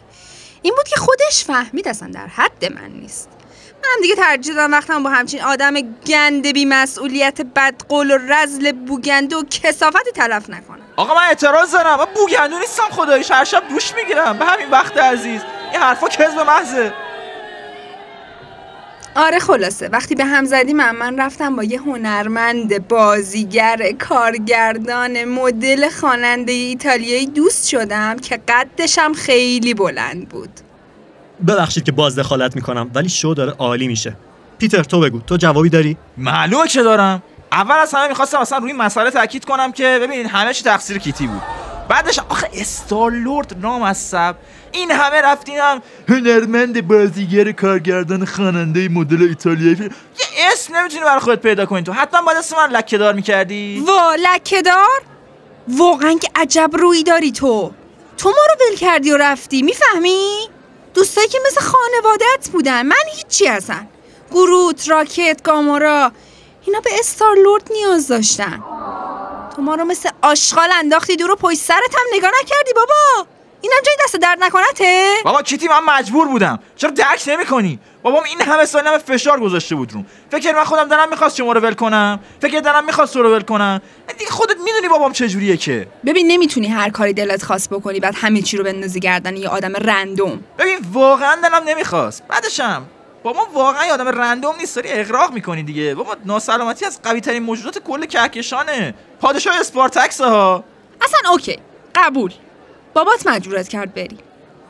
[0.63, 3.29] این بود که خودش فهمید اصلا در حد من نیست.
[3.85, 5.75] منم دیگه ترجیح دادم وقتم با همچین آدم
[6.07, 10.85] گنده بی مسئولیت بدقول و رزل بوگنده و کسافتی تلف نکنم.
[10.97, 11.99] آقا من اعتراض دارم.
[11.99, 14.39] من بوگندو نیستم خداییش هر شب دوش می‌گیرم.
[14.39, 15.41] به همین وقت عزیز.
[15.73, 16.93] این حرفا کذب محضه.
[19.17, 19.89] آره خلاصه.
[19.89, 27.27] وقتی به هم زدیم من, من رفتم با یه هنرمند بازیگر کارگردان مدل خواننده ایتالیایی
[27.27, 30.51] دوست شدم که قدشم خیلی بلند بود.
[31.49, 34.17] ببخشید که باز دخالت می‌کنم ولی شو داره عالی میشه.
[34.59, 35.21] پیتر تو بگو.
[35.21, 37.23] تو جوابی داری؟ معلومه که دارم.
[37.53, 40.99] اول از همه می‌خواستم اصلا روی این مسئله تاکید کنم که ببینید همه چی تقصیر
[40.99, 41.43] کیتی بود.
[41.89, 44.35] بعدش آخه استارلورد نام از سب
[44.79, 49.91] این همه رفتینم هنرمند بازیگر کارگردان خواننده مدل ایتالیایی یه
[50.53, 51.93] اسم نمی‌تونی برای خودت پیدا کنی تو.
[51.93, 53.85] حتما باید اسم من لکه دار می‌کردی.
[53.87, 55.03] وا لکهدار
[55.69, 57.73] واقعا که عجب روی داری تو.
[58.19, 60.49] تو ما رو ول کردی و رفتی می‌فهمی؟
[60.95, 63.89] دوستایی که مثل خانوادت بودن من هیچی هستن
[64.31, 66.13] گروت راکت گامورا
[66.67, 68.63] اینا به استارلورد نیاز داشتن.
[69.57, 73.27] تو ما رو مثل آشغال انداختی دور و پشت سرت هم نگاه نکردی بابا.
[73.61, 76.59] اینم جای دست درد نکنته؟ بابا کیتی من مجبور بودم.
[76.77, 80.89] چرا درک نمی‌کنی؟ بابام این همه سال همه فشار گذاشته بود روم فکر من خودم
[80.89, 82.21] دارم می‌خواست شما رو ول کنم.
[82.43, 83.81] فکر دارم می‌خواست تو رو ول کنم.
[84.19, 85.89] دیگه خودت می‌دونی بابام چجوریه که.
[86.07, 89.73] ببین نمی‌تونی هر کاری دلت خواست بکنی بعد همه چی رو بندازی گردن یه آدم
[89.77, 90.45] random.
[90.59, 92.23] ببین واقعا دلم نمی‌خواست.
[92.29, 92.87] بعدشم
[93.23, 94.77] بابا واقعا یه آدم random نیست.
[94.77, 95.95] داری اغراق می‌کنی دیگه.
[95.95, 98.95] بابا ناسلامتی از قوی ترین موجودات کل کهکشانه.
[99.21, 100.65] پادشاه Spartax ها
[101.01, 101.59] اصلا okay.
[101.95, 102.33] قبول.
[102.99, 104.19] بابات مجبورت کرد بری.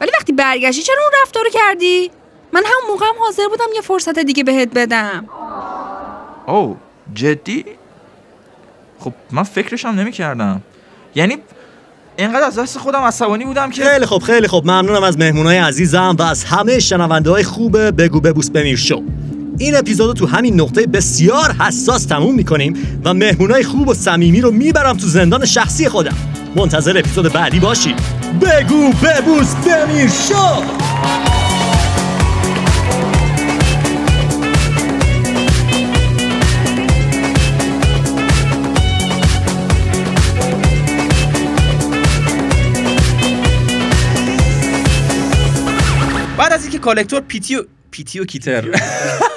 [0.01, 2.11] ولی وقتی برگشتی چرا اون رفتار رو کردی؟
[2.53, 5.29] من همون موقع هم حاضر بودم یه فرصت دیگه بهت بدم.
[6.47, 6.77] او
[7.15, 7.65] جدی؟
[8.99, 10.63] خب من فکرشم نمی‌کردم.
[11.15, 11.37] یعنی
[12.17, 14.65] اینقدر از دست خودم عصبانی بودم که خیلی خوب خیلی خوب.
[14.65, 19.03] ممنونم از مهمونای عزیزم و از همه شنونده های خوب بگو ببوس بمیر شو.
[19.59, 24.51] این اپیزودو تو همین نقطه بسیار حساس تموم می‌کنیم و مهمونای خوب و صمیمی رو
[24.51, 26.17] می‌برم تو زندان شخصی خودم.
[26.57, 27.97] منتظر اپیزود بعدی باشید
[28.41, 30.63] بگو ببوس بمیر شو
[46.39, 48.65] بعد از اینکه Collector پیتی و پیتی و کیتر.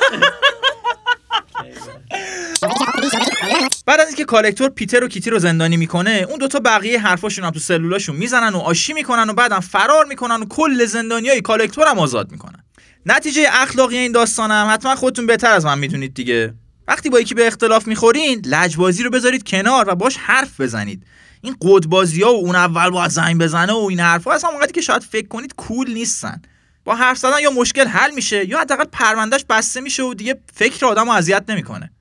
[3.91, 7.51] بعد از اینکه Collector پیتر و کیتی رو زندانی می‌کنه اون دوتا بقیه حرفاشون هم
[7.51, 11.99] تو سلولاشون می‌زنن و آشتی می‌کنن و بعدم فرار می‌کنن و کل زندانیای Collector هم
[11.99, 12.63] آزاد می‌کنن.
[13.05, 16.53] نتیجه اخلاقی این داستانم حتما خودتون بهتر از من می‌دونید دیگه.
[16.87, 21.03] وقتی با یکی به اختلاف می‌خورین لجبازی رو بذارید کنار و باش حرف بزنید.
[21.41, 24.81] این قدبازی ها و اون اول باید زنگ بزنه و این حرفا اصلا اونقدری که
[24.81, 26.41] شاید فکر کنید cool نیستن.
[26.83, 30.85] با حرف زدن یا مشکل حل میشه یا حداقل پروندهش بسته میشه و دیگه فکر
[30.85, 31.91] آدم اذیت نمی‌کنه.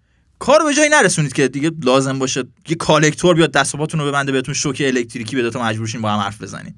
[0.41, 4.55] کار به جایی نرسونید که دیگه لازم باشه یه کالکتور بیاد دست رو ببنده بهتون
[4.55, 6.75] شوک الکتریکی بده تا مجبور شین با هم حرف بزنین.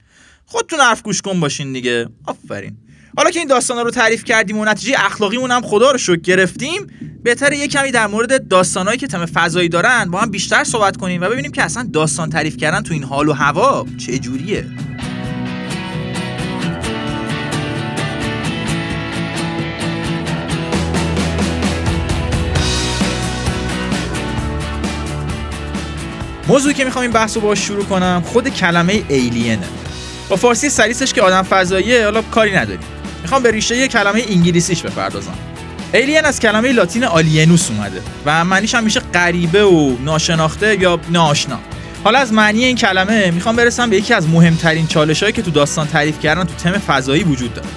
[0.47, 2.09] خودتون حرف گوش کن باشین دیگه.
[2.27, 2.77] آفرین.
[3.17, 6.87] حالا که این داستانا رو تعریف کردیم و نتیجه اخلاقیمون هم خدا رو شکر گرفتیم
[7.23, 11.21] بهتره یه کمی در مورد داستانهایی که تم فضایی دارن با هم بیشتر صحبت کنیم
[11.21, 14.67] و ببینیم که اصلا داستان تعریف کردن تو این حال و هوا چه جوریه.
[26.49, 29.59] موضوعی که می‌خوام این بحث رو باش شروع کنم خود کلمه alien
[30.29, 32.81] ه یا فارسی سلیسش که آدم فضاییه حالا کاری نداریم.
[33.23, 35.35] می‌خوام به ریشه یه کلمه انگلیسیش بپردازم.
[35.95, 41.59] alien از کلمه لاتین alienus اومده و معنیش هم میشه غریبه و ناشناخته یا ناآشنا.
[42.05, 45.89] حالا از معنی این کلمه می‌خوام برسم به یکی از مهمترین چالشهایی که تو داستان
[45.89, 47.69] تعریف کردن تو تم فضایی وجود داره.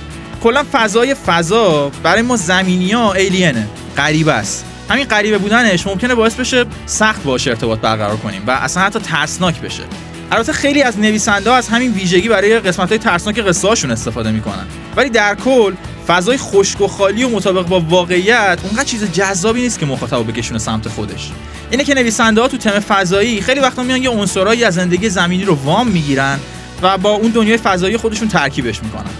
[0.43, 4.65] کلا فضای فضا برای ما زمینی ها alien ه غریبه است.
[4.89, 9.61] همین غریبه بودنش ممکنه باعث بشه سخت باشه ارتباط برقرار کنیم و اصلا حتی ترسناک
[9.61, 9.83] بشه.
[10.31, 14.65] البته خیلی از نویسنده از همین ویژگی برای قسمت های ترسناک قصه هاشون استفاده می‌کنن.
[14.95, 15.73] ولی در کل
[16.07, 20.59] فضای خشک و خالی و مطابق با واقعیت اونقدر چیز جذابی نیست که مخاطب بکشونه
[20.59, 21.31] سمت خودش.
[21.71, 25.45] اینه که نویسنده ها تو تم فضایی خیلی وقتا میان یه عنصرایی از زندگی زمینی
[25.45, 26.39] رو وام می‌گیرن
[26.81, 29.11] و با اون دنیای فضایی خودشون ترکیبش می‌کنن.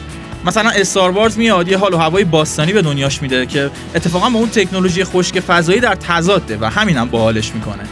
[0.45, 4.39] مثلا Star Wars میاد یه حال و هوای باستانی به دنیاش میده که اتفاقا با
[4.39, 7.83] اون تکنولوژی خشک فضایی در تضاده و همینم هم باحالش می‌کنه.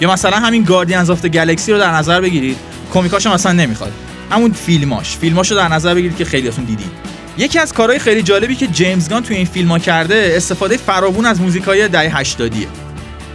[0.00, 2.56] یا مثلا همین Guardians of Galaxy رو در نظر بگیرید
[2.94, 3.92] کمیکاش هم اصلا نمی‌خواد.
[4.30, 6.90] همون فیلماش فیلماشو در نظر بگیرید که خیلیاتون دیدید
[7.38, 11.26] یکی از کارهای خیلی جالبی که جیمز گان توی این فیلم ها کرده استفاده فراوون
[11.26, 12.52] از موزیکای دهه 80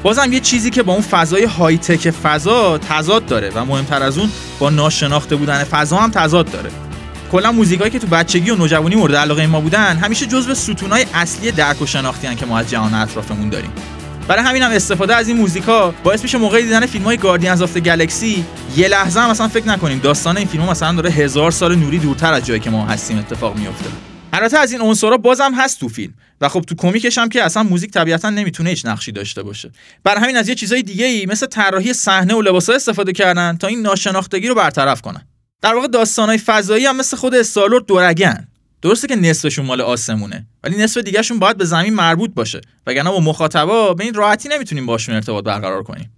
[0.03, 4.29] بازم یه چیزی که با اون فضای high-tech فضا تضاد داره و مهمتر از اون
[4.59, 6.86] با ناشناخته بودن فضا هم تضاد داره.
[7.31, 11.51] کلا موزیکایی که تو بچگی و نوجوانی مورد علاقه ما بودن همیشه جزو ستونای اصلی
[11.51, 13.71] درک و شناختی که ما از جهان اطرافمون داریم.
[14.27, 17.77] برای همین هم استفاده از این موزیکا باعث میشه موقع دیدن فیلم های Guardians of
[17.77, 18.45] Galaxy
[18.77, 22.33] یه لحظه هم مثلا فکر نکنیم داستان این فیلم مثلا داره هزار سال نوری دورتر
[22.33, 23.89] از جایی که ما هستیم اتفاق میفته
[24.33, 27.63] البته از این عنصرا بازم هست تو فیلم و خب تو کمیکش هم که اصلا
[27.63, 29.71] موزیک طبیعتا نمی‌تونه هیچ نقشی داشته باشه.
[30.03, 33.81] برای همین از یه چیزای دیگه مثل طراحی صحنه و لباسا استفاده کردن تا این
[33.81, 35.21] ناشناختگی رو برطرف کنن.
[35.61, 38.47] در واقع داستانهای فضایی هم مثل خود استالور دورگن
[38.81, 43.19] درسته که نصفشون مال آسمونه ولی نصف دیگهشون باید به زمین مربوط باشه وگرنه با
[43.19, 46.16] مخاطبا به این راحتی نمی‌تونیم باشون ارتباط برقرار کنیم.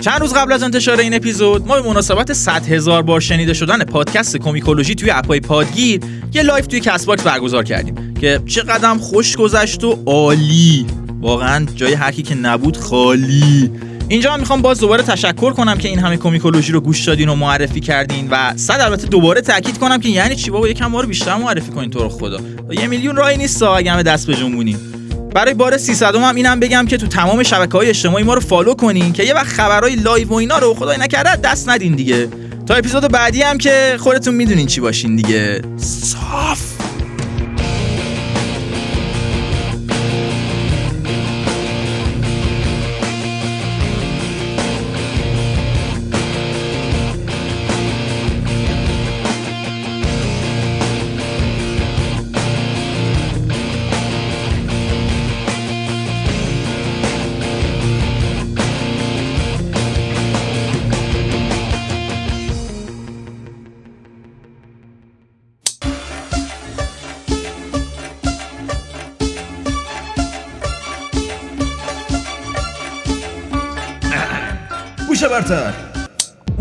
[0.00, 3.84] چند روز قبل از انتشار این اپیزود ما به مناسبت 100 هزار بار شنیده شدن
[3.84, 6.00] پادکست کومیکولوژی توی اپای پادگیر
[6.34, 10.86] یه live توی Castbox برگزار کردیم که چقدر خوش گذشت و عالی.
[11.20, 13.70] واقعا جای هرکی که نبود خالی.
[14.08, 17.34] اینجا هم می‌خوام باز دوباره تشکر کنم که این همه کومیکولوژی رو گوش دادین و
[17.34, 21.08] معرفی کردین و صد البته دوباره تاکید کنم که یعنی چی بابا؟ یکم ما رو
[21.08, 22.40] بیشتر معرفی کنین تو رو خدا.
[22.70, 24.99] یه میلیون راهی نیست اگه همه دست بجنبونیم.
[25.34, 28.74] برای بار 300 هم اینم بگم که تو تمام شبکه های اجتماعی ما رو follow
[28.74, 32.28] کنین که یه وقت خبرهای live و اینا رو خدای نکرده دست ندین دیگه.
[32.66, 35.62] تا اپیزود بعدی هم که خودتون می‌دونین چی باشین دیگه.
[35.76, 36.79] صاف.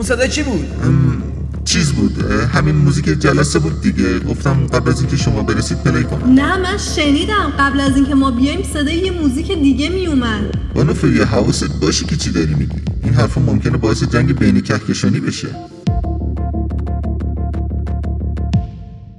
[0.09, 0.65] صدای چی بود؟
[1.65, 4.19] چیز بود همین موزیک جلسه بود دیگه.
[4.19, 6.33] گفتم قبل از اینکه شما برسید پلی کنم.
[6.33, 10.41] نه من شنیدم قبل از اینکه ما بیایم صدای یه موزیک دیگه میومد
[10.73, 15.19] بانو فریه حواست باشه که چی داری میگی؟ این حرفا ممکنه باعث جنگ بین کهکشانی
[15.19, 15.47] بشه.